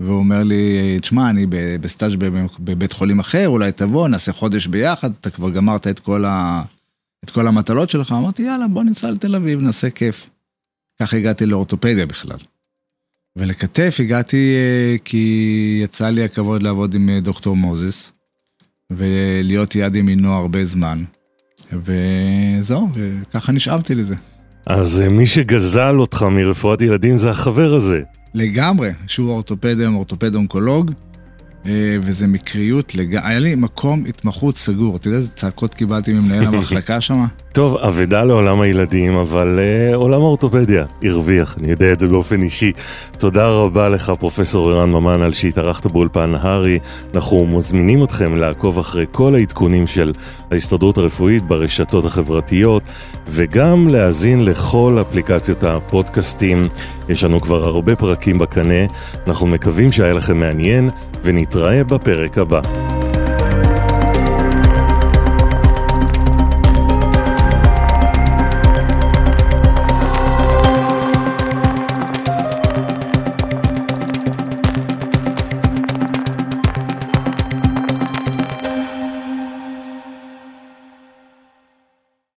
והוא 0.00 0.18
אומר 0.18 0.42
לי, 0.42 0.98
תשמע, 1.00 1.30
אני 1.30 1.46
בסטאז' 1.80 2.12
בבית 2.60 2.92
חולים 2.92 3.20
אחר, 3.20 3.48
אולי 3.48 3.72
תבוא, 3.72 4.08
נעשה 4.08 4.32
חודש 4.32 4.66
ביחד, 4.66 5.10
אתה 5.10 5.30
כבר 5.30 5.50
גמרת 5.50 5.86
את 5.86 5.98
כל, 5.98 6.24
ה... 6.24 6.62
את 7.24 7.30
כל 7.30 7.46
המטלות 7.46 7.90
שלך. 7.90 8.12
אמרתי, 8.12 8.42
יאללה, 8.42 8.68
בוא 8.68 8.84
ניסע 8.84 9.10
לתל 9.10 9.34
אביב, 9.36 9.60
נעשה 9.60 9.90
כיף. 9.90 10.26
ככה 11.00 11.16
הגעתי 11.16 11.46
לאורתופדיה 11.46 12.06
בכלל. 12.06 12.38
ולכתף 13.36 13.96
הגעתי 13.98 14.54
אה, 14.56 14.96
כי 15.04 15.80
יצא 15.84 16.08
לי 16.08 16.24
הכבוד 16.24 16.62
לעבוד 16.62 16.94
עם 16.94 17.08
אה, 17.08 17.20
דוקטור 17.20 17.56
מוזס, 17.56 18.12
ולהיות 18.90 19.74
יד 19.74 19.96
ימינו 19.96 20.32
הרבה 20.32 20.64
זמן. 20.64 21.04
וזהו, 21.72 22.88
וככה 22.94 23.52
נשאבתי 23.52 23.94
לזה. 23.94 24.14
אז 24.66 25.02
אה, 25.02 25.08
מי 25.08 25.26
שגזל 25.26 25.96
אותך 25.96 26.22
מרפואת 26.22 26.82
ילדים 26.82 27.16
זה 27.16 27.30
החבר 27.30 27.74
הזה. 27.74 28.02
לגמרי, 28.34 28.90
שהוא 29.06 29.30
אורתופד 29.30 29.80
היום, 29.80 29.94
אורתופד 29.94 30.34
אונקולוג. 30.34 30.90
אה, 31.66 31.96
וזה 32.02 32.26
מקריות, 32.26 32.94
לג... 32.94 33.16
היה 33.22 33.38
לי 33.38 33.54
מקום 33.54 34.04
התמחות 34.08 34.56
סגור, 34.56 34.96
אתה 34.96 35.08
יודע 35.08 35.18
איזה 35.18 35.30
צעקות 35.30 35.74
קיבלתי 35.74 36.12
ממנהל 36.12 36.44
המחלקה 36.44 37.00
שם? 37.00 37.24
טוב, 37.52 37.76
אבדה 37.76 38.22
לעולם 38.22 38.60
הילדים, 38.60 39.16
אבל 39.16 39.58
uh, 39.58 39.94
עולם 39.94 40.20
האורתופדיה 40.20 40.84
הרוויח, 41.02 41.56
אני 41.60 41.70
יודע 41.70 41.92
את 41.92 42.00
זה 42.00 42.08
באופן 42.08 42.42
אישי. 42.42 42.72
תודה 43.18 43.48
רבה 43.48 43.88
לך, 43.88 44.12
פרופסור 44.18 44.70
ערן 44.70 44.90
ממן, 44.90 45.22
על 45.22 45.32
שהתארחת 45.32 45.86
באולפן 45.86 46.34
הארי. 46.34 46.78
אנחנו 47.14 47.46
מזמינים 47.46 48.04
אתכם 48.04 48.36
לעקוב 48.36 48.78
אחרי 48.78 49.06
כל 49.12 49.34
העדכונים 49.34 49.86
של 49.86 50.12
ההסתדרות 50.50 50.98
הרפואית 50.98 51.42
ברשתות 51.42 52.04
החברתיות, 52.04 52.82
וגם 53.28 53.88
להאזין 53.88 54.44
לכל 54.44 54.98
אפליקציות 55.00 55.64
הפודקאסטים. 55.64 56.68
יש 57.08 57.24
לנו 57.24 57.40
כבר 57.40 57.64
הרבה 57.64 57.96
פרקים 57.96 58.38
בקנה, 58.38 58.84
אנחנו 59.26 59.46
מקווים 59.46 59.92
שהיה 59.92 60.12
לכם 60.12 60.40
מעניין, 60.40 60.90
ונתראה 61.24 61.84
בפרק 61.84 62.38
הבא. 62.38 62.60